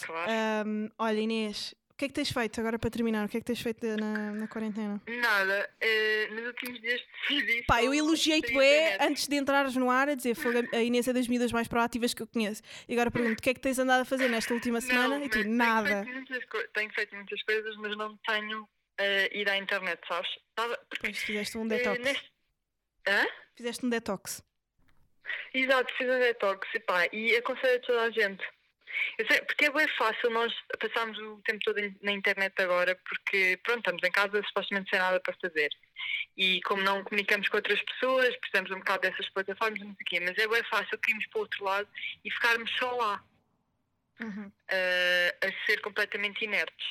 claro. 0.06 0.32
Ahm, 0.32 0.90
olha, 0.98 1.20
Inês, 1.20 1.74
o 1.92 1.94
que 1.98 2.06
é 2.06 2.08
que 2.10 2.14
tens 2.14 2.30
feito 2.32 2.60
agora 2.60 2.78
para 2.78 2.90
terminar? 2.90 3.26
O 3.26 3.30
que 3.30 3.38
é 3.38 3.40
que 3.40 3.46
tens 3.46 3.62
feito 3.62 3.86
na, 3.98 4.32
na 4.34 4.48
quarentena? 4.48 5.02
Nada, 5.08 5.70
eh, 5.80 6.28
nos 6.32 6.48
últimos 6.48 6.82
dias 6.82 7.02
decidi. 7.22 7.64
Pá, 7.64 7.82
eu 7.84 7.94
elogiei-te 7.94 8.54
net. 8.54 8.98
antes 9.02 9.28
de 9.28 9.36
entrares 9.38 9.76
no 9.78 9.90
ar 9.90 10.10
a 10.10 10.16
dizer 10.16 10.36
"Fogo, 10.36 10.58
a 10.74 10.82
Inês 10.84 11.08
é 11.08 11.14
das 11.14 11.28
miúdas 11.28 11.52
mais 11.54 11.68
proativas 11.70 12.14
que 12.14 12.22
eu 12.22 12.28
conheço. 12.28 12.62
E 12.88 12.94
agora 12.94 13.10
pergunto, 13.10 13.40
o 13.40 13.42
que 13.42 13.50
é 13.50 13.54
que 13.54 13.62
tens 13.62 13.80
andado 13.80 14.02
a 14.02 14.06
fazer 14.06 14.28
nesta 14.30 14.54
última 14.54 14.82
semana? 14.82 15.18
Não, 15.20 15.26
e 15.26 15.30
tu, 15.30 15.38
mas 15.38 15.44
tenho 15.46 15.56
nada. 15.56 16.04
feito 16.06 16.70
Tenho 16.74 16.94
feito 16.94 17.16
muitas 17.16 17.42
coisas, 17.44 17.76
mas 17.78 17.98
não 17.98 18.18
tenho 18.28 18.68
eh, 18.98 19.30
ido 19.40 19.50
à 19.52 19.58
internet, 19.58 20.00
sabes? 20.08 20.30
Tava- 20.54 20.78
porque, 20.90 21.08
Depois 21.08 21.24
fizeste 21.24 21.58
um 21.58 21.66
eh, 21.66 21.70
detox. 21.78 22.00
neste- 22.04 22.32
Hã? 23.08 23.26
Fizeste 23.56 23.86
um 23.86 23.90
detox. 23.90 24.44
Exato, 25.54 25.94
fiz 25.98 26.08
um 26.08 26.20
detox 26.20 26.68
e, 26.76 26.80
pá, 26.82 27.08
e 27.14 27.36
aconselho 27.38 27.78
a 27.78 27.80
toda 27.80 28.02
a 28.04 28.10
gente. 28.12 28.44
Sei, 29.30 29.42
porque 29.42 29.66
é 29.66 29.72
bem 29.72 29.88
fácil 29.90 30.30
nós 30.30 30.54
passarmos 30.80 31.18
o 31.20 31.42
tempo 31.46 31.60
todo 31.64 31.80
na 32.02 32.12
internet 32.12 32.54
agora, 32.62 32.96
porque 33.08 33.60
pronto, 33.64 33.80
estamos 33.80 34.04
em 34.04 34.12
casa 34.12 34.42
supostamente 34.48 34.90
sem 34.90 35.00
nada 35.00 35.20
para 35.20 35.36
fazer. 35.42 35.70
E 36.38 36.62
como 36.64 36.82
não 36.82 37.04
comunicamos 37.04 37.48
com 37.50 37.58
outras 37.58 37.82
pessoas, 37.82 38.36
precisamos 38.38 38.72
um 38.72 38.80
bocado 38.80 39.02
dessas 39.02 39.30
plataformas, 39.30 39.80
não 39.80 39.96
sei 39.96 40.02
o 40.02 40.06
quê, 40.06 40.20
mas 40.20 40.38
é 40.38 40.48
bem 40.48 40.64
fácil 40.66 41.00
irmos 41.08 41.26
para 41.28 41.38
o 41.38 41.42
outro 41.42 41.64
lado 41.64 41.88
e 42.24 42.32
ficarmos 42.32 42.72
só 42.78 42.92
lá, 42.96 43.24
Uhum. 44.20 44.50
eh, 44.70 45.36
a 45.44 45.66
ser 45.66 45.82
completamente 45.82 46.46
inertes. 46.46 46.88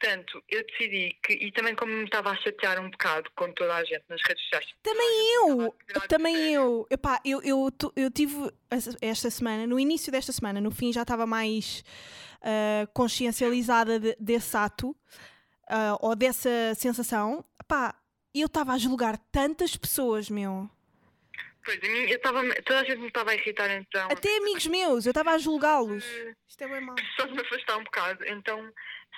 Portanto, 0.00 0.42
eu 0.48 0.64
decidi 0.64 1.14
que, 1.22 1.34
e 1.34 1.52
também 1.52 1.74
como 1.74 1.92
me 1.92 2.04
estava 2.04 2.30
a 2.30 2.36
chatear 2.36 2.80
um 2.80 2.90
bocado 2.90 3.30
com 3.36 3.52
toda 3.52 3.74
a 3.74 3.84
gente 3.84 4.02
nas 4.08 4.20
redes 4.26 4.42
sociais. 4.44 4.66
Também 4.82 5.34
eu! 5.36 5.74
Também 6.08 6.54
eu! 6.54 6.86
Epá, 6.90 7.20
eu, 7.22 7.42
eu, 7.42 7.68
eu 7.94 8.10
tive 8.10 8.50
esta 9.02 9.30
semana, 9.30 9.66
no 9.66 9.78
início 9.78 10.10
desta 10.10 10.32
semana, 10.32 10.58
no 10.58 10.70
fim 10.70 10.90
já 10.90 11.02
estava 11.02 11.26
mais 11.26 11.84
ah, 12.40 12.88
consciencializada 12.94 14.00
de- 14.00 14.16
desse 14.18 14.56
ato 14.56 14.96
ah, 15.68 15.98
ou 16.00 16.16
dessa 16.16 16.74
sensação. 16.74 17.44
Epá, 17.60 17.94
eu 18.34 18.46
estava 18.46 18.72
a 18.72 18.78
julgar 18.78 19.18
tantas 19.30 19.76
pessoas, 19.76 20.30
meu. 20.30 20.70
Pois, 21.62 21.78
a 21.78 21.86
mim, 21.86 21.98
eu 22.08 22.16
estava, 22.16 22.42
toda 22.62 22.80
a 22.80 22.84
gente 22.84 23.00
me 23.00 23.08
estava 23.08 23.32
a 23.32 23.34
irritar 23.34 23.70
então. 23.70 24.08
Até 24.10 24.38
amigos 24.38 24.66
meus, 24.66 25.04
eu 25.04 25.10
estava 25.10 25.32
a 25.32 25.38
julgá-los. 25.38 26.04
Isto 26.48 26.64
é 26.64 26.68
bem 26.68 26.80
mau. 26.80 26.96
só 27.20 27.26
me 27.26 27.38
afastar 27.38 27.76
um 27.76 27.84
bocado. 27.84 28.24
Então 28.26 28.72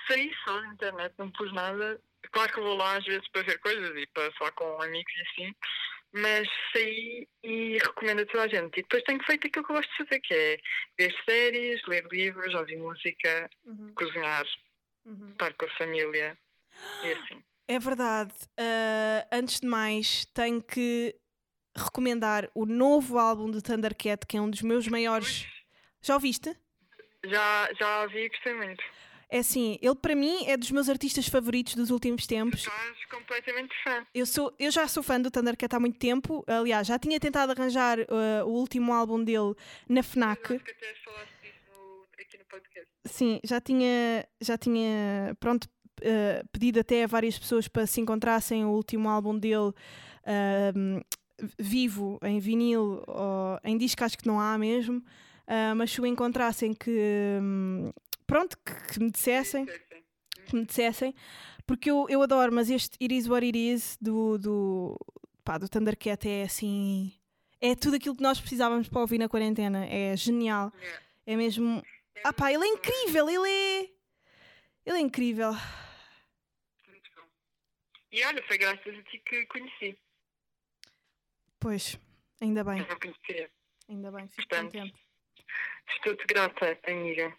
saí 0.07 0.33
só 0.45 0.61
da 0.61 0.69
internet, 0.69 1.15
não 1.19 1.31
pus 1.31 1.53
nada. 1.53 2.01
Claro 2.31 2.53
que 2.53 2.61
vou 2.61 2.77
lá 2.77 2.97
às 2.97 3.05
vezes 3.05 3.27
para 3.29 3.43
ver 3.43 3.59
coisas 3.59 3.97
e 3.97 4.07
para 4.09 4.33
falar 4.33 4.53
com 4.53 4.83
amigos 4.83 5.12
e 5.17 5.23
assim, 5.23 5.55
mas 6.12 6.49
saí 6.73 7.29
e 7.43 7.79
recomendo 7.79 8.23
a 8.23 8.27
toda 8.27 8.45
a 8.45 8.49
gente. 8.49 8.79
E 8.79 8.83
depois 8.83 9.03
tenho 9.05 9.23
feito 9.25 9.47
aquilo 9.47 9.65
que 9.65 9.73
eu 9.73 9.77
gosto 9.77 9.91
de 9.91 9.97
fazer, 9.97 10.21
que 10.21 10.35
é 10.35 10.59
ver 10.99 11.15
séries, 11.29 11.83
ler 11.87 12.07
livros, 12.11 12.55
ouvir 12.55 12.77
música, 12.77 13.51
Uhum, 13.65 13.93
cozinhar, 13.95 14.47
uhum. 15.05 15.31
estar 15.33 15.53
com 15.55 15.67
a 15.67 15.71
família 15.71 16.38
e 17.03 17.12
assim. 17.12 17.43
É 17.69 17.79
verdade. 17.79 18.35
Ah, 18.59 19.27
antes 19.33 19.61
de 19.61 19.67
mais, 19.67 20.27
tenho 20.27 20.62
que 20.62 21.15
recomendar 21.77 22.51
o 22.55 22.67
novo 22.67 23.19
álbum 23.19 23.51
de 23.51 23.62
Thundercat, 23.62 24.27
que 24.27 24.37
é 24.37 24.41
um 24.41 24.51
dos 24.51 24.62
meus 24.62 24.87
maiores. 24.88 25.47
Já 26.03 26.15
ouviste? 26.15 26.55
Já, 27.25 27.69
já 27.79 28.03
ouvi 28.03 28.25
e 28.25 28.29
gostei 28.29 28.55
muito. 28.55 28.83
É 29.33 29.38
assim, 29.38 29.79
ele 29.81 29.95
para 29.95 30.14
mim 30.14 30.45
é 30.47 30.59
dos 30.59 30.71
meus 30.71 30.90
artistas 30.90 31.27
favoritos 31.27 31.75
dos 31.75 31.88
últimos 31.88 32.27
tempos. 32.27 32.61
Estás 32.61 33.05
completamente 33.11 33.73
fã. 33.83 34.07
Eu, 34.14 34.27
sou, 34.27 34.53
eu 34.59 34.71
já 34.71 34.87
sou 34.87 35.03
fã 35.03 35.18
do 35.18 35.31
Thundercat 35.31 35.75
há 35.75 35.81
muito 35.81 35.99
tempo. 35.99 36.45
Aliás, 36.47 36.87
já 36.87 36.99
tinha 36.99 37.18
tentado 37.18 37.51
arranjar 37.53 37.99
uh, 38.01 38.45
o 38.47 38.51
último 38.51 38.92
álbum 38.92 39.25
dele 39.25 39.55
na 39.88 40.03
FNAC. 40.03 40.53
Acho 40.55 40.62
que 40.62 40.71
até 40.71 40.95
falaste 41.03 41.33
disso 41.42 41.55
no- 41.73 42.05
aqui 42.23 42.37
no 42.37 42.45
podcast. 42.45 42.88
Sim, 43.07 43.40
já 43.42 43.59
tinha, 43.59 44.29
já 44.38 44.59
tinha 44.59 45.35
pronto, 45.40 45.64
uh, 45.64 46.47
pedido 46.53 46.81
até 46.81 47.05
a 47.05 47.07
várias 47.07 47.38
pessoas 47.38 47.66
para 47.66 47.87
se 47.87 48.03
encontrassem 48.03 48.66
o 48.66 48.68
último 48.68 49.09
álbum 49.09 49.38
dele 49.38 49.73
um, 50.77 51.01
vivo, 51.59 52.18
em 52.23 52.38
vinil 52.38 53.03
ou 53.07 53.59
em 53.64 53.79
disco, 53.79 54.05
acho 54.05 54.18
que 54.18 54.27
não 54.27 54.38
há 54.38 54.59
mesmo. 54.59 54.99
Uh, 55.49 55.75
mas 55.75 55.90
se 55.90 56.03
o 56.03 56.07
encontrassem 56.07 56.75
que 56.75 57.38
hum, 57.40 57.90
pronto, 58.33 58.57
que, 58.64 58.95
que 58.95 58.99
me 58.99 59.11
dissessem, 59.11 59.66
que 60.47 60.57
me 60.57 60.64
dissessem, 60.64 61.14
porque 61.66 61.90
eu, 61.90 62.07
eu 62.09 62.23
adoro, 62.23 62.51
mas 62.51 62.71
este 62.71 62.97
It 63.03 63.14
Is 63.14 63.29
What 63.29 63.45
It 63.45 63.59
Is 63.59 63.99
do, 64.01 64.38
do, 64.38 64.99
pá, 65.45 65.59
do 65.59 65.68
Thundercat 65.68 66.27
é 66.27 66.45
assim. 66.45 67.12
É 67.61 67.77
tudo 67.77 67.97
aquilo 67.97 68.16
que 68.16 68.23
nós 68.23 68.40
precisávamos 68.40 68.88
para 68.88 69.03
ouvir 69.03 69.18
na 69.18 69.29
quarentena. 69.29 69.85
É 69.87 70.16
genial. 70.16 70.73
Yeah. 70.75 71.05
É 71.27 71.37
mesmo. 71.37 71.83
Ah 72.25 72.33
pá, 72.33 72.51
ele 72.51 72.64
é 72.64 72.68
incrível, 72.68 73.29
ele 73.29 73.49
é. 73.49 73.81
Ele 74.87 74.97
é 74.97 75.01
incrível. 75.01 75.53
Muito 76.88 77.11
bom. 77.14 77.23
E 78.11 78.25
olha, 78.25 78.42
foi 78.49 78.57
graças 78.57 78.99
a 78.99 79.03
ti 79.03 79.23
que 79.27 79.47
conheci. 79.47 79.99
Pois, 81.61 82.01
ainda 82.40 82.64
bem, 82.64 82.81
Eu 82.81 82.88
não 82.88 82.99
conhecia. 82.99 83.51
ainda 83.88 84.11
bem, 84.11 84.27
fico 84.27 84.49
Portanto. 84.49 84.73
contente. 84.73 85.01
Estou-te 85.95 86.25
grata, 86.27 86.79
amiga. 86.88 87.37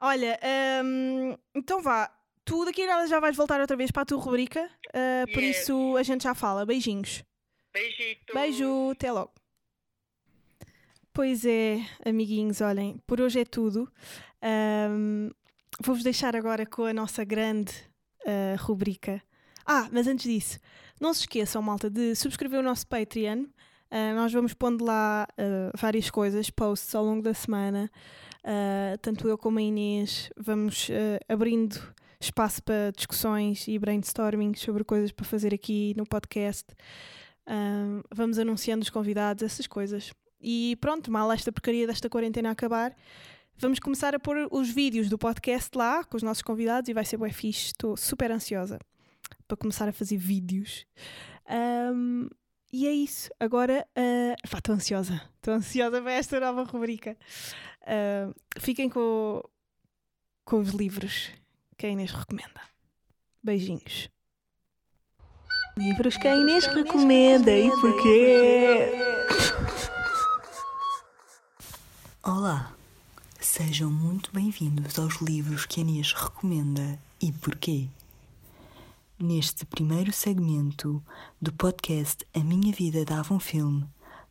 Olha, 0.00 0.38
hum, 0.84 1.36
então 1.54 1.80
vá. 1.82 2.10
Tu 2.44 2.64
daqui 2.64 2.82
a 2.82 2.86
nada 2.86 3.06
já 3.06 3.20
vais 3.20 3.36
voltar 3.36 3.60
outra 3.60 3.76
vez 3.76 3.90
para 3.90 4.02
a 4.02 4.06
tua 4.06 4.18
rubrica, 4.18 4.70
ah, 4.94 5.24
por 5.34 5.42
Yes. 5.42 5.60
isso 5.60 5.96
a 5.96 6.02
gente 6.02 6.22
já 6.24 6.34
fala. 6.34 6.64
Beijinhos. 6.64 7.22
Beijito. 7.72 8.32
Beijo, 8.34 8.90
até 8.90 9.12
logo. 9.12 9.32
Pois 11.12 11.44
é, 11.44 11.80
amiguinhos, 12.06 12.60
olhem, 12.60 12.98
por 13.06 13.20
hoje 13.20 13.40
é 13.40 13.44
tudo. 13.44 13.90
Ahm, 14.42 15.30
Vou-vos 15.80 16.02
deixar 16.02 16.34
agora 16.34 16.66
com 16.66 16.84
a 16.84 16.92
nossa 16.92 17.22
grande 17.24 17.72
ah, 18.26 18.56
rubrica. 18.58 19.22
Ah, 19.64 19.88
mas 19.92 20.06
antes 20.08 20.24
disso, 20.28 20.58
não 21.00 21.12
se 21.14 21.20
esqueçam, 21.20 21.62
malta, 21.62 21.88
de 21.90 22.16
subscrever 22.16 22.58
o 22.58 22.62
nosso 22.62 22.86
Patreon. 22.86 23.44
Ah, 23.90 24.12
nós 24.14 24.32
vamos 24.32 24.54
pondo 24.54 24.84
lá 24.84 25.28
ah, 25.36 25.70
várias 25.76 26.10
coisas, 26.10 26.50
posts 26.50 26.94
ao 26.94 27.04
longo 27.04 27.22
da 27.22 27.34
semana. 27.34 27.90
Ah, 28.50 28.96
tanto 29.02 29.28
eu 29.28 29.36
como 29.36 29.58
a 29.58 29.62
Inês 29.62 30.30
vamos 30.34 30.88
ah, 30.90 31.20
abrindo 31.30 31.78
espaço 32.18 32.62
para 32.62 32.90
discussões 32.96 33.68
e 33.68 33.78
brainstorming 33.78 34.54
sobre 34.54 34.84
coisas 34.84 35.12
para 35.12 35.26
fazer 35.26 35.52
aqui 35.52 35.92
no 35.98 36.06
podcast. 36.06 36.64
Ahm, 37.46 38.00
vamos 38.10 38.38
anunciando 38.38 38.82
os 38.82 38.88
convidados, 38.88 39.42
essas 39.42 39.66
coisas. 39.66 40.14
E 40.40 40.78
pronto, 40.80 41.10
mal 41.12 41.30
esta 41.30 41.52
porcaria 41.52 41.86
desta 41.86 42.08
quarentena 42.08 42.50
acabar, 42.50 42.96
vamos 43.54 43.78
começar 43.78 44.14
a 44.14 44.18
pôr 44.18 44.48
os 44.50 44.70
vídeos 44.70 45.10
do 45.10 45.18
podcast 45.18 45.76
lá 45.76 46.02
com 46.02 46.16
os 46.16 46.22
nossos 46.22 46.42
convidados 46.42 46.88
e 46.88 46.94
vai 46.94 47.04
ser 47.04 47.18
bué 47.18 47.30
fixe. 47.30 47.66
Estou 47.66 47.98
super 47.98 48.30
ansiosa 48.32 48.78
para 49.46 49.58
começar 49.58 49.86
a 49.86 49.92
fazer 49.92 50.16
vídeos. 50.16 50.86
Ahm, 51.46 52.28
e 52.72 52.86
é 52.86 52.92
isso. 52.92 53.30
Agora, 53.40 53.86
uh, 53.96 54.56
estou 54.56 54.74
ansiosa. 54.74 55.20
Estou 55.36 55.54
ansiosa 55.54 56.00
para 56.02 56.12
esta 56.12 56.40
nova 56.40 56.64
rubrica. 56.64 57.16
Ah, 57.90 58.30
fiquem 58.60 58.90
com, 58.90 59.42
com 60.44 60.58
os 60.58 60.70
livros 60.72 61.30
que 61.78 61.86
a 61.86 61.88
Inês 61.88 62.12
recomenda. 62.12 62.60
Beijinhos. 63.42 64.10
Livros 65.74 66.18
que 66.18 66.28
a 66.28 66.36
Inês 66.36 66.66
recomenda 66.66 67.50
e 67.50 67.70
porquê? 67.80 68.90
Olá, 72.22 72.74
sejam 73.40 73.90
muito 73.90 74.30
bem-vindos 74.34 74.98
aos 74.98 75.22
livros 75.22 75.64
que 75.64 75.80
a 75.80 75.82
Inês 75.82 76.12
recomenda 76.12 76.98
e 77.22 77.32
porquê. 77.32 77.88
Neste 79.20 79.66
primeiro 79.66 80.12
segmento 80.12 81.02
do 81.42 81.52
podcast 81.52 82.24
A 82.32 82.38
Minha 82.38 82.72
Vida 82.72 83.04
Dava 83.04 83.34
um 83.34 83.40
Filme, 83.40 83.84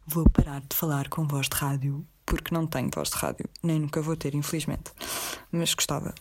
vou 0.06 0.30
parar 0.30 0.62
de 0.62 0.74
falar 0.74 1.10
com 1.10 1.28
voz 1.28 1.50
de 1.50 1.58
rádio, 1.58 2.08
porque 2.26 2.54
não 2.54 2.66
tenho 2.66 2.90
voz 2.96 3.10
de 3.10 3.18
rádio, 3.18 3.50
nem 3.62 3.82
nunca 3.82 4.02
vou 4.02 4.16
ter, 4.16 4.34
infelizmente, 4.34 4.94
mas 5.52 5.74
gostava. 5.74 6.16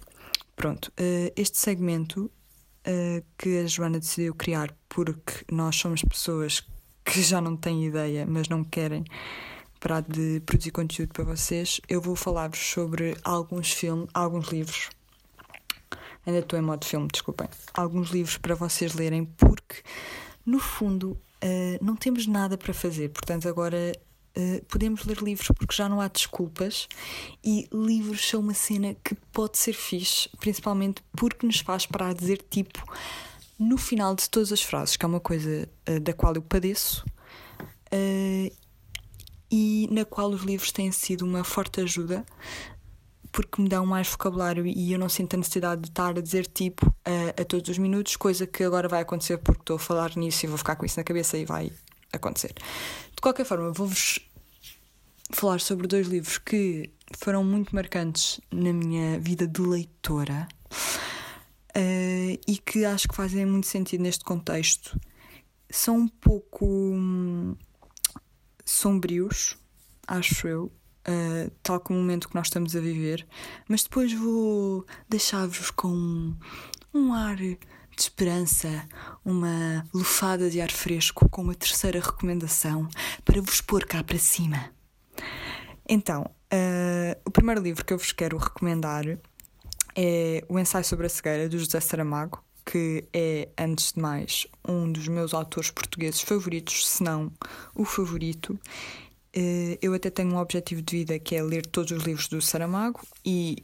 Pronto, 0.56 0.92
eh, 0.96 1.32
este 1.36 1.58
segmento 1.58 2.28
eh, 2.84 3.22
que 3.38 3.58
a 3.58 3.68
Joana 3.68 4.00
decidiu 4.00 4.34
criar 4.34 4.76
porque 4.88 5.44
nós 5.52 5.76
somos 5.76 6.02
pessoas 6.02 6.66
que 7.04 7.22
já 7.22 7.40
não 7.40 7.56
têm 7.56 7.86
ideia, 7.86 8.26
mas 8.26 8.48
não 8.48 8.64
querem 8.64 9.04
parar 9.78 10.02
de 10.02 10.40
produzir 10.40 10.72
conteúdo 10.72 11.12
para 11.12 11.22
vocês, 11.22 11.80
eu 11.88 12.00
vou 12.00 12.16
falar-vos 12.16 12.58
sobre 12.58 13.16
alguns 13.22 13.70
filmes, 13.70 14.08
alguns 14.12 14.48
livros. 14.48 14.90
Ainda 16.26 16.40
estou 16.40 16.58
em 16.58 16.62
modo 16.62 16.84
filme, 16.84 17.08
desculpem. 17.10 17.48
Alguns 17.72 18.10
livros 18.10 18.36
para 18.36 18.54
vocês 18.54 18.94
lerem, 18.94 19.24
porque 19.24 19.82
no 20.44 20.58
fundo 20.58 21.16
eh, 21.40 21.78
não 21.80 21.96
temos 21.96 22.26
nada 22.26 22.58
para 22.58 22.74
fazer, 22.74 23.10
portanto, 23.10 23.48
agora 23.48 23.92
eh, 24.34 24.62
podemos 24.68 25.04
ler 25.04 25.18
livros 25.22 25.48
porque 25.56 25.74
já 25.74 25.88
não 25.88 26.00
há 26.00 26.08
desculpas 26.08 26.88
e 27.42 27.66
livros 27.72 28.28
são 28.28 28.40
uma 28.40 28.52
cena 28.54 28.94
que 29.02 29.14
pode 29.32 29.56
ser 29.56 29.72
fixe, 29.72 30.28
principalmente 30.38 31.02
porque 31.16 31.46
nos 31.46 31.60
faz 31.60 31.86
parar 31.86 32.12
de 32.12 32.20
dizer 32.20 32.44
tipo 32.50 32.84
no 33.58 33.78
final 33.78 34.14
de 34.14 34.28
todas 34.28 34.52
as 34.52 34.60
frases, 34.60 34.96
que 34.96 35.04
é 35.06 35.08
uma 35.08 35.20
coisa 35.20 35.66
eh, 35.86 35.98
da 36.00 36.12
qual 36.12 36.34
eu 36.34 36.42
padeço. 36.42 37.04
eh, 37.90 38.52
e 39.50 39.88
na 39.92 40.04
qual 40.04 40.30
os 40.30 40.42
livros 40.42 40.72
têm 40.72 40.90
sido 40.90 41.24
uma 41.24 41.44
forte 41.44 41.80
ajuda 41.80 42.26
porque 43.36 43.60
me 43.60 43.68
dão 43.68 43.84
mais 43.84 44.08
vocabulário 44.08 44.66
e 44.66 44.92
eu 44.94 44.98
não 44.98 45.10
sinto 45.10 45.34
a 45.34 45.36
necessidade 45.36 45.82
de 45.82 45.88
estar 45.88 46.16
a 46.16 46.22
dizer 46.22 46.46
tipo 46.46 46.86
a, 47.04 47.42
a 47.42 47.44
todos 47.44 47.68
os 47.68 47.76
minutos, 47.76 48.16
coisa 48.16 48.46
que 48.46 48.64
agora 48.64 48.88
vai 48.88 49.02
acontecer 49.02 49.36
porque 49.36 49.60
estou 49.60 49.76
a 49.76 49.78
falar 49.78 50.16
nisso 50.16 50.46
e 50.46 50.48
vou 50.48 50.56
ficar 50.56 50.74
com 50.74 50.86
isso 50.86 50.98
na 50.98 51.04
cabeça 51.04 51.36
e 51.36 51.44
vai 51.44 51.70
acontecer. 52.10 52.54
De 53.14 53.20
qualquer 53.20 53.44
forma, 53.44 53.70
vou-vos 53.74 54.20
falar 55.32 55.60
sobre 55.60 55.86
dois 55.86 56.06
livros 56.06 56.38
que 56.38 56.90
foram 57.18 57.44
muito 57.44 57.74
marcantes 57.74 58.40
na 58.50 58.72
minha 58.72 59.20
vida 59.20 59.46
de 59.46 59.60
leitora 59.60 60.48
eh, 61.74 62.38
e 62.48 62.56
que 62.56 62.86
acho 62.86 63.06
que 63.06 63.14
fazem 63.14 63.44
muito 63.44 63.66
sentido 63.66 64.00
neste 64.00 64.24
contexto. 64.24 64.98
São 65.68 65.98
um 65.98 66.08
pouco 66.08 66.64
hum, 66.64 67.54
sombrios, 68.64 69.58
acho 70.06 70.48
eu, 70.48 70.72
uh, 71.08 71.50
tal 71.62 71.80
como 71.80 71.98
o 71.98 72.02
momento 72.02 72.28
que 72.28 72.34
nós 72.34 72.46
estamos 72.46 72.74
a 72.74 72.80
viver, 72.80 73.26
mas 73.68 73.82
depois 73.82 74.12
vou 74.12 74.84
deixar-vos 75.08 75.70
com 75.70 75.88
um, 75.88 76.36
um 76.92 77.12
ar 77.12 77.36
de 77.36 77.58
esperança, 77.98 78.86
uma 79.24 79.86
lufada 79.94 80.50
de 80.50 80.60
ar 80.60 80.70
fresco 80.70 81.28
com 81.28 81.42
uma 81.42 81.54
terceira 81.54 82.00
recomendação 82.00 82.88
para 83.24 83.40
vos 83.40 83.60
pôr 83.60 83.84
cá 83.86 84.04
para 84.04 84.18
cima. 84.18 84.70
Então, 85.88 86.22
uh, 86.22 87.20
o 87.24 87.30
primeiro 87.30 87.62
livro 87.62 87.84
que 87.84 87.92
eu 87.92 87.98
vos 87.98 88.12
quero 88.12 88.36
recomendar 88.36 89.04
é 89.94 90.44
O 90.48 90.58
Ensaio 90.58 90.84
sobre 90.84 91.06
a 91.06 91.08
Cegueira, 91.08 91.48
do 91.48 91.58
José 91.58 91.80
Saramago, 91.80 92.44
que 92.66 93.04
é, 93.12 93.48
antes 93.56 93.92
de 93.92 94.00
mais, 94.00 94.46
um 94.68 94.90
dos 94.90 95.06
meus 95.06 95.32
autores 95.32 95.70
portugueses 95.70 96.20
favoritos, 96.20 96.86
se 96.86 97.02
não 97.02 97.32
o 97.74 97.84
favorito. 97.84 98.58
Eh, 99.36 99.78
Eu 99.82 99.92
até 99.92 100.08
tenho 100.08 100.32
um 100.32 100.38
objetivo 100.38 100.80
de 100.80 100.96
vida 100.96 101.18
que 101.18 101.36
é 101.36 101.42
ler 101.42 101.66
todos 101.66 101.92
os 101.92 102.02
livros 102.04 102.26
do 102.28 102.40
Saramago 102.40 103.00
e 103.24 103.62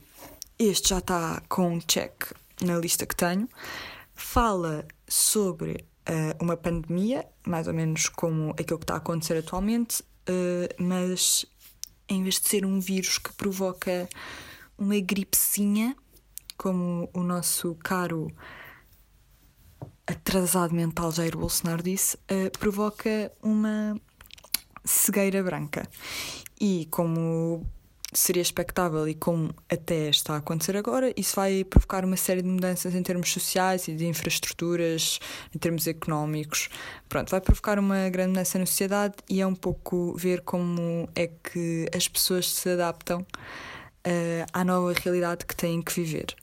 este 0.59 0.91
já 0.91 0.99
está 0.99 1.43
com 1.49 1.77
um 1.77 1.79
check 1.81 2.13
na 2.61 2.77
lista 2.77 3.07
que 3.07 3.17
tenho. 3.17 3.49
Fala 4.15 4.87
sobre 5.09 5.87
eh, 6.05 6.37
uma 6.41 6.57
pandemia, 6.59 7.27
mais 7.47 7.67
ou 7.67 7.73
menos 7.75 8.09
como 8.11 8.51
aquilo 8.51 8.79
que 8.79 8.85
está 8.85 8.95
a 8.95 8.99
acontecer 8.99 9.39
atualmente, 9.39 10.05
eh, 10.27 10.69
mas 10.79 11.47
em 12.09 12.23
vez 12.23 12.39
de 12.39 12.49
ser 12.49 12.67
um 12.67 12.79
vírus 12.79 13.17
que 13.17 13.33
provoca 13.33 14.07
uma 14.77 14.99
gripezinha, 15.01 15.97
como 16.59 17.09
o 17.15 17.23
nosso 17.23 17.75
caro 17.77 18.31
atrasado 20.07 20.75
mental 20.75 21.11
Jair 21.13 21.37
Bolsonaro 21.37 21.83
disse, 21.83 22.19
eh, 22.29 22.51
provoca 22.51 23.33
uma 23.43 23.99
cegueira 24.85 25.42
branca. 25.42 25.88
E 26.61 26.87
como 26.90 27.66
seria 28.12 28.42
expectável 28.42 29.09
e 29.09 29.14
como 29.14 29.55
até 29.71 30.11
está 30.11 30.35
a 30.35 30.37
acontecer 30.38 30.77
agora, 30.77 31.12
isso 31.16 31.35
vai 31.35 31.64
provocar 31.64 32.05
uma 32.05 32.16
série 32.16 32.42
de 32.42 32.49
mudanças 32.49 32.95
em 32.95 33.03
termos 33.03 33.33
sociais 33.33 33.88
e 33.88 33.95
de 33.95 34.07
infraestruturas, 34.07 35.18
em 35.55 35.59
termos 35.59 35.87
económicos. 35.87 36.68
Pronto, 37.09 37.31
vai 37.31 37.40
provocar 37.40 37.79
uma 37.79 38.09
grande 38.11 38.31
mudança 38.31 38.59
na 38.59 38.66
sociedade 38.66 39.14
e 39.29 39.40
é 39.40 39.47
um 39.47 39.55
pouco 39.55 40.14
ver 40.16 40.42
como 40.42 41.09
é 41.14 41.27
que 41.27 41.88
as 41.95 42.07
pessoas 42.07 42.51
se 42.51 42.68
adaptam 42.68 43.27
eh, 44.05 44.45
à 44.53 44.64
nova 44.64 44.92
realidade 44.92 45.47
que 45.47 45.57
têm 45.57 45.81
que 45.81 45.92
viver. 45.92 46.37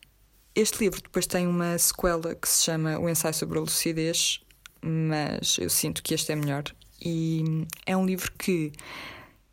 este 0.56 0.80
livro 0.80 1.02
depois 1.02 1.28
tem 1.28 1.47
uma 1.47 1.78
sequela 1.78 2.36
que 2.36 2.49
se 2.49 2.63
chama 2.63 2.99
O 2.99 3.08
Ensaio 3.08 3.34
sobre 3.34 3.58
a 3.60 3.62
Lucidez, 3.62 4.41
mas 4.82 5.58
eu 5.60 5.69
sinto 5.69 6.02
que 6.02 6.13
este 6.13 6.32
é 6.32 6.36
melhor. 6.36 6.63
E 7.02 7.66
é 7.86 7.96
um 7.96 8.06
livro 8.06 8.32
que 8.38 8.72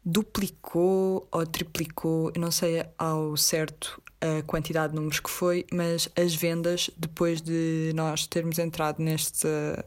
duplicou 0.05 1.27
ou 1.31 1.47
triplicou, 1.47 2.31
eu 2.35 2.41
não 2.41 2.51
sei 2.51 2.85
ao 2.97 3.37
certo 3.37 4.01
a 4.21 4.43
quantidade 4.45 4.93
de 4.93 4.97
números 4.97 5.21
que 5.21 5.31
foi, 5.31 5.67
mas 5.73 6.09
as 6.17 6.35
vendas 6.35 6.91
depois 6.97 7.43
de 7.43 7.93
nós 7.95 8.27
termos 8.27 8.59
entrado 8.59 9.03
nesta 9.03 9.85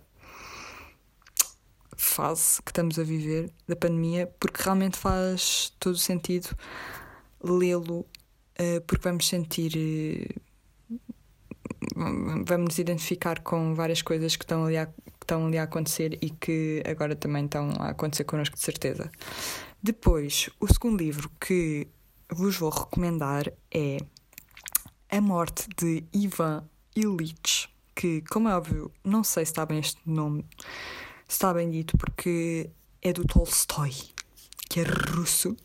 fase 1.96 2.62
que 2.62 2.72
estamos 2.72 2.98
a 2.98 3.04
viver 3.04 3.52
da 3.68 3.76
pandemia, 3.76 4.28
porque 4.40 4.62
realmente 4.62 4.98
faz 4.98 5.74
todo 5.80 5.96
o 5.96 5.98
sentido 5.98 6.50
lê-lo, 7.44 8.00
uh, 8.00 8.82
porque 8.88 9.08
vamos 9.08 9.28
sentir. 9.28 10.36
Uh, 11.96 12.44
vamos 12.46 12.70
nos 12.70 12.80
identificar 12.80 13.42
com 13.42 13.76
várias 13.76 14.02
coisas 14.02 14.36
que 14.36 14.44
estão 14.44 14.66
ali 14.66 14.78
a, 14.78 14.88
estão 15.30 15.46
ali 15.46 15.60
a 15.60 15.64
acontecer 15.64 16.18
e 16.24 16.32
que 16.32 16.82
agora 16.86 17.16
também 17.16 17.46
estão 17.46 17.70
a 17.78 17.90
acontecer 17.90 18.24
connosco 18.24 18.56
de 18.56 18.64
certeza. 18.64 19.12
Depois, 19.82 20.50
o 20.60 20.68
segundo 20.68 20.98
livro 21.00 21.30
que 21.40 21.88
vos 22.32 22.58
vou 22.58 22.72
recomendar 22.72 23.52
é 23.72 23.98
A 25.10 25.22
Morte 25.22 25.68
de 25.78 26.04
Ivan 26.12 26.68
Illich, 26.96 27.70
que, 27.96 28.24
como 28.24 28.50
é 28.50 28.56
óbvio, 28.56 28.92
não 29.04 29.24
sei 29.24 29.46
se 29.46 29.52
está 29.52 29.66
bem 29.66 29.80
este 29.80 30.02
nome, 30.04 30.44
se 31.28 31.36
está 31.36 31.54
bem 31.54 31.70
dito, 31.70 31.96
porque 31.96 32.72
é 33.00 33.14
do 33.14 33.24
Tolstói, 33.24 33.94
que 34.68 34.80
é 34.80 34.84
russo, 34.84 35.56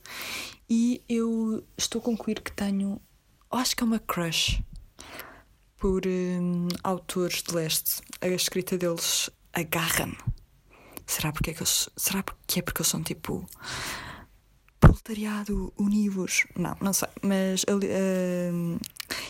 e 0.68 1.02
eu 1.08 1.64
estou 1.76 2.00
a 2.00 2.04
concluir 2.04 2.40
que 2.42 2.52
tenho, 2.52 3.00
acho 3.50 3.74
que 3.74 3.82
é 3.82 3.86
uma 3.86 3.98
crush 3.98 4.62
por 5.78 6.02
hum, 6.06 6.68
autores 6.82 7.42
de 7.42 7.54
leste. 7.54 8.00
A 8.20 8.28
escrita 8.28 8.78
deles 8.78 9.30
agarra-me. 9.54 10.16
Será 11.06 11.32
porque 11.32 11.50
é 11.50 11.54
que 11.54 11.60
eles, 11.60 11.88
será 11.96 12.22
porque 12.22 12.58
é 12.58 12.62
porque 12.62 12.80
eles 12.80 12.88
são 12.88 13.02
tipo 13.02 13.46
proletariado 14.80 15.72
univos? 15.78 16.46
Não, 16.56 16.76
não 16.80 16.92
sei, 16.92 17.08
mas 17.22 17.62
uh, 17.64 18.80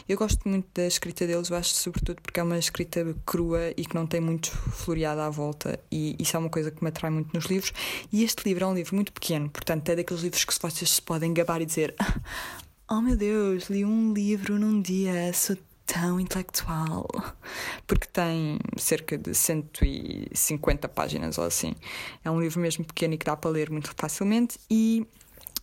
eu 0.09 0.17
gosto 0.17 0.49
muito 0.49 0.69
da 0.75 0.87
escrita 0.87 1.27
deles, 1.27 1.51
eu 1.51 1.57
acho 1.57 1.75
sobretudo 1.75 2.21
porque 2.23 2.39
é 2.39 2.43
uma 2.43 2.59
escrita 2.59 3.05
crua 3.27 3.73
e 3.77 3.85
que 3.85 3.95
não 3.95 4.07
tem 4.07 4.21
muito 4.21 4.51
floreado 4.51 5.21
à 5.21 5.31
volta, 5.31 5.79
e 5.91 6.17
isso 6.19 6.37
é 6.37 6.41
uma 6.41 6.51
coisa 6.51 6.71
que 6.71 6.83
me 6.83 6.89
atrai 6.89 7.11
muito 7.11 7.33
nos 7.35 7.47
livros. 7.47 7.73
E 8.13 8.23
este 8.23 8.45
livro 8.45 8.65
é 8.65 8.67
um 8.69 8.75
livro 8.75 8.95
muito 8.95 9.13
pequeno, 9.13 9.51
portanto, 9.51 9.89
é 9.89 9.97
daqueles 9.97 10.23
livros 10.23 10.45
que 10.45 10.55
vocês 10.61 10.91
se 10.91 11.03
podem 11.03 11.35
gabar 11.35 11.61
e 11.61 11.67
dizer: 11.67 11.95
Oh 12.89 13.01
meu 13.01 13.17
Deus, 13.17 13.69
li 13.71 13.85
um 13.85 14.13
livro 14.13 14.59
num 14.59 14.81
dia, 14.81 15.33
sou 15.33 15.57
tão 15.87 16.19
intelectual, 16.19 17.07
porque 17.87 18.07
tem 18.07 18.59
cerca 18.77 19.17
de 19.19 19.35
150 19.35 20.89
páginas 20.89 21.39
ou 21.39 21.45
assim. 21.45 21.75
É 22.25 22.31
um 22.31 22.41
livro 22.41 22.61
mesmo 22.61 22.85
pequeno 22.85 23.15
e 23.15 23.19
que 23.19 23.27
dá 23.27 23.37
para 23.37 23.51
ler 23.51 23.71
muito 23.71 23.93
facilmente 23.97 24.59
e 24.71 25.07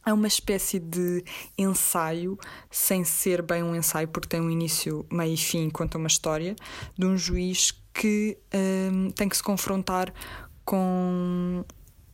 é 0.06 0.12
uma 0.12 0.28
espécie 0.28 0.80
de 0.80 1.24
ensaio, 1.58 2.38
sem 2.72 3.04
ser 3.04 3.42
bem 3.42 3.62
um 3.62 3.76
ensaio, 3.76 4.08
porque 4.08 4.28
tem 4.28 4.42
um 4.42 4.50
início, 4.50 5.06
meio 5.12 5.34
e 5.34 5.38
fim, 5.38 5.70
conta 5.70 5.98
uma 5.98 6.08
história 6.08 6.56
de 6.98 7.06
um 7.06 7.16
juiz 7.16 7.72
que 7.94 8.38
um, 8.92 9.12
tem 9.12 9.30
que 9.30 9.38
se 9.38 9.44
confrontar 9.44 10.12
com 10.66 11.64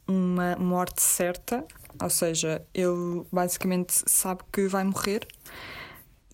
uma 0.06 0.56
morte 0.58 1.02
certa, 1.02 1.66
ou 2.02 2.10
seja, 2.10 2.66
ele 2.74 3.26
basicamente 3.32 3.94
sabe 4.06 4.42
que 4.52 4.68
vai 4.68 4.84
morrer 4.84 5.26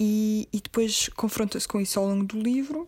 e, 0.06 0.50
e 0.52 0.60
depois 0.60 1.08
confronta-se 1.16 1.66
com 1.66 1.80
isso 1.80 1.98
ao 1.98 2.06
longo 2.06 2.26
do 2.26 2.38
livro. 2.38 2.86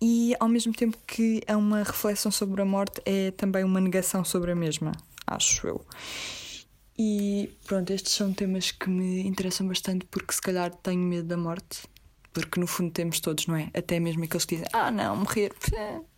E 0.00 0.34
ao 0.40 0.48
mesmo 0.48 0.72
tempo 0.72 0.98
que 1.06 1.40
é 1.46 1.54
uma 1.54 1.84
reflexão 1.84 2.32
sobre 2.32 2.60
a 2.60 2.64
morte, 2.64 3.00
é 3.04 3.30
também 3.30 3.62
uma 3.62 3.80
negação 3.80 4.24
sobre 4.24 4.50
a 4.50 4.54
mesma, 4.56 4.90
acho 5.24 5.66
eu. 5.68 5.84
E 6.98 7.52
pronto, 7.64 7.92
estes 7.92 8.14
são 8.14 8.32
temas 8.32 8.72
que 8.72 8.90
me 8.90 9.20
interessam 9.28 9.68
bastante 9.68 10.06
porque 10.06 10.32
se 10.32 10.40
calhar 10.40 10.74
tenho 10.74 11.00
medo 11.00 11.28
da 11.28 11.36
morte. 11.36 11.82
Porque 12.32 12.58
no 12.58 12.66
fundo 12.66 12.90
temos 12.90 13.20
todos, 13.20 13.46
não 13.46 13.54
é? 13.54 13.70
Até 13.72 14.00
mesmo 14.00 14.24
aqueles 14.24 14.44
que 14.44 14.56
dizem: 14.56 14.68
Ah, 14.72 14.90
não, 14.90 15.16
morrer. 15.16 15.52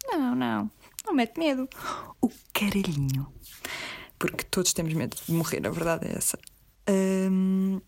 Não, 0.06 0.34
não. 0.34 0.70
Não 1.06 1.14
mete 1.14 1.38
medo. 1.38 1.68
O 2.22 2.30
caralhinho. 2.54 3.26
Porque 4.18 4.44
todos 4.44 4.72
temos 4.72 4.94
medo 4.94 5.16
de 5.26 5.32
morrer, 5.32 5.66
a 5.66 5.70
verdade 5.70 6.08
é 6.08 6.16
essa. 6.16 6.38
Hum, 6.88 7.80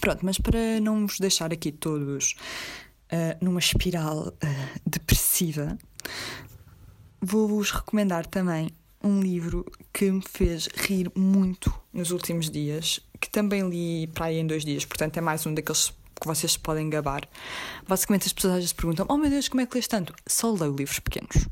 Pronto, 0.00 0.24
mas 0.24 0.38
para 0.38 0.80
não 0.80 1.06
vos 1.06 1.18
deixar 1.18 1.52
aqui 1.52 1.70
todos 1.72 2.34
uh, 3.12 3.44
numa 3.44 3.60
espiral 3.60 4.28
uh, 4.28 4.80
depressiva, 4.86 5.78
vou-vos 7.20 7.70
recomendar 7.70 8.26
também 8.26 8.70
um 9.02 9.20
livro 9.20 9.64
que 9.92 10.10
me 10.10 10.22
fez 10.22 10.66
rir 10.74 11.10
muito 11.14 11.72
nos 11.92 12.10
últimos 12.10 12.50
dias, 12.50 13.00
que 13.20 13.28
também 13.28 13.68
li 13.68 14.06
para 14.08 14.26
aí 14.26 14.38
em 14.38 14.46
dois 14.46 14.64
dias, 14.64 14.84
portanto 14.84 15.18
é 15.18 15.20
mais 15.20 15.46
um 15.46 15.54
daqueles 15.54 15.92
que 16.20 16.26
vocês 16.26 16.56
podem 16.56 16.88
gabar. 16.88 17.28
Basicamente 17.86 18.26
as 18.26 18.32
pessoas 18.32 18.54
às 18.54 18.58
vezes 18.60 18.72
perguntam: 18.72 19.06
Oh 19.08 19.16
meu 19.16 19.28
Deus, 19.28 19.48
como 19.48 19.60
é 19.60 19.66
que 19.66 19.74
lês 19.74 19.86
tanto? 19.86 20.14
Só 20.26 20.50
leio 20.52 20.74
livros 20.74 20.98
pequenos. 20.98 21.48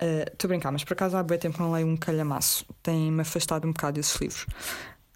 Estou 0.00 0.08
uh, 0.08 0.44
a 0.44 0.48
brincar, 0.48 0.70
mas 0.70 0.84
por 0.84 0.92
acaso 0.92 1.16
há 1.16 1.22
bem 1.22 1.38
tempo 1.38 1.60
não 1.60 1.72
leio 1.72 1.86
um 1.86 1.96
calhamaço. 1.96 2.64
Tem-me 2.82 3.22
afastado 3.22 3.66
um 3.66 3.72
bocado 3.72 3.94
desses 3.94 4.20
livros. 4.20 4.46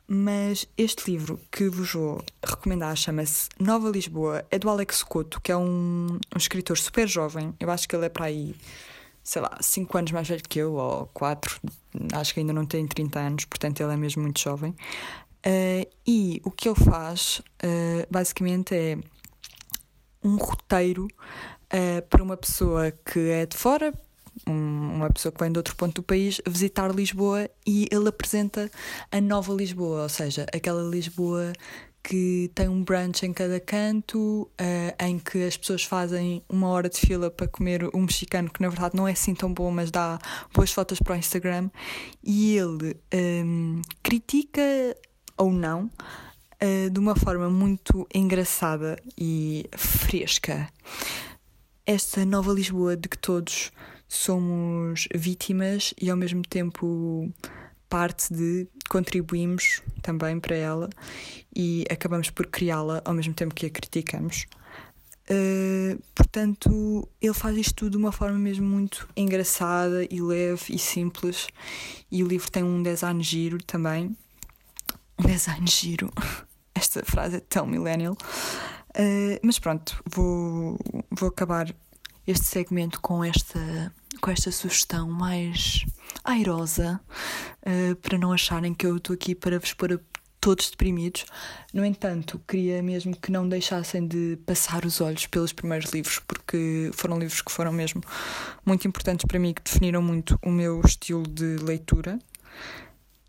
Mas 0.06 0.66
este 0.76 1.10
livro 1.10 1.40
que 1.50 1.68
vos 1.68 1.92
vou 1.92 2.22
recomendar 2.44 2.94
chama-se 2.96 3.48
Nova 3.58 3.88
Lisboa, 3.88 4.44
é 4.50 4.58
do 4.58 4.68
Alex 4.68 5.02
Couto, 5.02 5.40
que 5.40 5.50
é 5.52 5.56
um, 5.56 6.18
um 6.34 6.36
escritor 6.36 6.76
super 6.76 7.08
jovem. 7.08 7.54
Eu 7.58 7.70
acho 7.70 7.88
que 7.88 7.96
ele 7.96 8.06
é 8.06 8.08
para 8.08 8.26
aí, 8.26 8.54
sei 9.22 9.40
lá, 9.40 9.56
5 9.60 9.98
anos 9.98 10.12
mais 10.12 10.28
velho 10.28 10.42
que 10.48 10.58
eu, 10.58 10.74
ou 10.74 11.06
4. 11.14 11.60
Acho 12.14 12.34
que 12.34 12.40
ainda 12.40 12.52
não 12.52 12.66
tem 12.66 12.86
30 12.86 13.18
anos, 13.18 13.44
portanto 13.44 13.80
ele 13.80 13.92
é 13.92 13.96
mesmo 13.96 14.22
muito 14.22 14.40
jovem. 14.40 14.74
Uh, 15.44 15.90
e 16.06 16.40
o 16.44 16.50
que 16.50 16.68
ele 16.68 16.78
faz, 16.78 17.40
uh, 17.64 18.06
basicamente, 18.10 18.74
é 18.74 18.98
um 20.22 20.36
roteiro 20.36 21.06
uh, 21.06 22.02
para 22.08 22.22
uma 22.22 22.36
pessoa 22.36 22.92
que 22.92 23.18
é 23.18 23.46
de 23.46 23.56
fora, 23.56 23.92
um, 24.46 24.94
uma 24.96 25.10
pessoa 25.10 25.32
que 25.32 25.40
vem 25.40 25.52
de 25.52 25.58
outro 25.58 25.76
ponto 25.76 25.96
do 25.96 26.02
país 26.02 26.40
visitar 26.46 26.94
Lisboa 26.94 27.48
e 27.66 27.88
ele 27.90 28.08
apresenta 28.08 28.70
a 29.10 29.20
nova 29.20 29.52
Lisboa, 29.52 30.02
ou 30.02 30.08
seja, 30.08 30.46
aquela 30.52 30.82
Lisboa 30.82 31.52
que 32.02 32.50
tem 32.54 32.68
um 32.68 32.82
brunch 32.82 33.24
em 33.24 33.32
cada 33.32 33.60
canto, 33.60 34.50
uh, 34.60 35.04
em 35.04 35.18
que 35.18 35.44
as 35.44 35.56
pessoas 35.56 35.84
fazem 35.84 36.42
uma 36.48 36.68
hora 36.68 36.88
de 36.88 36.98
fila 36.98 37.30
para 37.30 37.46
comer 37.46 37.88
um 37.94 38.00
mexicano 38.00 38.50
que 38.50 38.60
na 38.60 38.68
verdade 38.68 38.96
não 38.96 39.06
é 39.06 39.12
assim 39.12 39.34
tão 39.34 39.52
bom, 39.52 39.70
mas 39.70 39.90
dá 39.90 40.18
boas 40.52 40.72
fotos 40.72 40.98
para 40.98 41.14
o 41.14 41.16
Instagram, 41.16 41.70
e 42.22 42.56
ele 42.56 42.96
um, 43.44 43.80
critica 44.02 44.62
ou 45.36 45.52
não. 45.52 45.90
Uh, 46.62 46.88
de 46.90 47.00
uma 47.00 47.16
forma 47.16 47.50
muito 47.50 48.06
engraçada 48.14 48.96
e 49.18 49.68
fresca. 49.76 50.68
Esta 51.84 52.24
nova 52.24 52.52
Lisboa 52.52 52.96
de 52.96 53.08
que 53.08 53.18
todos 53.18 53.72
somos 54.12 55.08
vítimas 55.14 55.94
e 56.00 56.10
ao 56.10 56.16
mesmo 56.16 56.42
tempo 56.42 57.32
parte 57.88 58.32
de 58.32 58.68
contribuímos 58.88 59.82
também 60.02 60.38
para 60.38 60.54
ela 60.54 60.90
e 61.54 61.86
acabamos 61.90 62.28
por 62.28 62.46
criá-la 62.46 63.00
ao 63.06 63.14
mesmo 63.14 63.32
tempo 63.32 63.54
que 63.54 63.64
a 63.64 63.70
criticamos. 63.70 64.46
Uh, 65.30 65.98
portanto, 66.14 67.08
ele 67.22 67.32
faz 67.32 67.56
isto 67.56 67.74
tudo 67.74 67.92
de 67.92 67.96
uma 67.96 68.12
forma 68.12 68.38
mesmo 68.38 68.66
muito 68.66 69.08
engraçada 69.16 70.06
e 70.10 70.20
leve 70.20 70.74
e 70.74 70.78
simples. 70.78 71.46
E 72.10 72.22
o 72.22 72.28
livro 72.28 72.50
tem 72.50 72.62
um 72.62 72.82
design 72.82 73.22
giro 73.22 73.62
também. 73.62 74.14
Um 75.18 75.26
design 75.26 75.66
giro. 75.66 76.12
Esta 76.74 77.02
frase 77.02 77.36
é 77.36 77.40
tão 77.40 77.66
millennial. 77.66 78.12
Uh, 78.90 79.40
mas 79.42 79.58
pronto, 79.58 80.02
vou, 80.04 80.78
vou 81.10 81.30
acabar 81.30 81.74
este 82.26 82.44
segmento 82.44 83.00
com 83.00 83.24
esta 83.24 83.92
com 84.22 84.30
esta 84.30 84.52
sugestão 84.52 85.10
mais 85.10 85.84
airosa, 86.24 87.00
uh, 87.66 87.96
para 87.96 88.16
não 88.16 88.32
acharem 88.32 88.72
que 88.72 88.86
eu 88.86 88.96
estou 88.96 89.14
aqui 89.14 89.34
para 89.34 89.58
vos 89.58 89.74
pôr 89.74 89.94
a 89.94 89.98
todos 90.40 90.70
deprimidos. 90.70 91.26
No 91.74 91.84
entanto, 91.84 92.40
queria 92.46 92.80
mesmo 92.82 93.16
que 93.16 93.32
não 93.32 93.48
deixassem 93.48 94.06
de 94.06 94.38
passar 94.46 94.84
os 94.84 95.00
olhos 95.00 95.26
pelos 95.26 95.52
primeiros 95.52 95.90
livros, 95.92 96.20
porque 96.20 96.90
foram 96.94 97.18
livros 97.18 97.42
que 97.42 97.50
foram 97.50 97.72
mesmo 97.72 98.00
muito 98.64 98.86
importantes 98.86 99.26
para 99.26 99.40
mim, 99.40 99.52
que 99.52 99.62
definiram 99.62 100.00
muito 100.00 100.38
o 100.40 100.50
meu 100.50 100.80
estilo 100.84 101.24
de 101.24 101.56
leitura. 101.56 102.18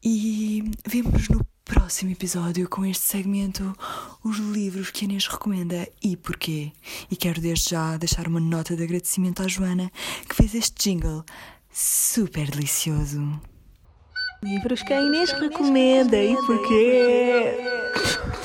E 0.03 0.71
vemos 0.85 1.27
no 1.27 1.43
próximo 1.65 2.11
episódio 2.11 2.67
com 2.67 2.85
este 2.85 3.03
segmento 3.03 3.75
os 4.23 4.37
livros 4.37 4.91
que 4.91 5.05
a 5.05 5.07
Inês 5.07 5.27
recomenda 5.27 5.87
e 6.01 6.17
porquê. 6.17 6.71
E 7.09 7.15
quero 7.15 7.39
desde 7.41 7.71
já 7.71 7.97
deixar 7.97 8.27
uma 8.27 8.39
nota 8.39 8.75
de 8.75 8.83
agradecimento 8.83 9.41
à 9.41 9.47
Joana 9.47 9.91
que 10.27 10.35
fez 10.35 10.53
este 10.55 10.89
jingle 10.89 11.23
super 11.71 12.51
delicioso. 12.51 13.39
Livros 14.43 14.83
que 14.83 14.93
a 14.93 15.01
Inês 15.01 15.31
recomenda 15.31 16.17
e 16.17 16.35
porquê. 16.45 17.57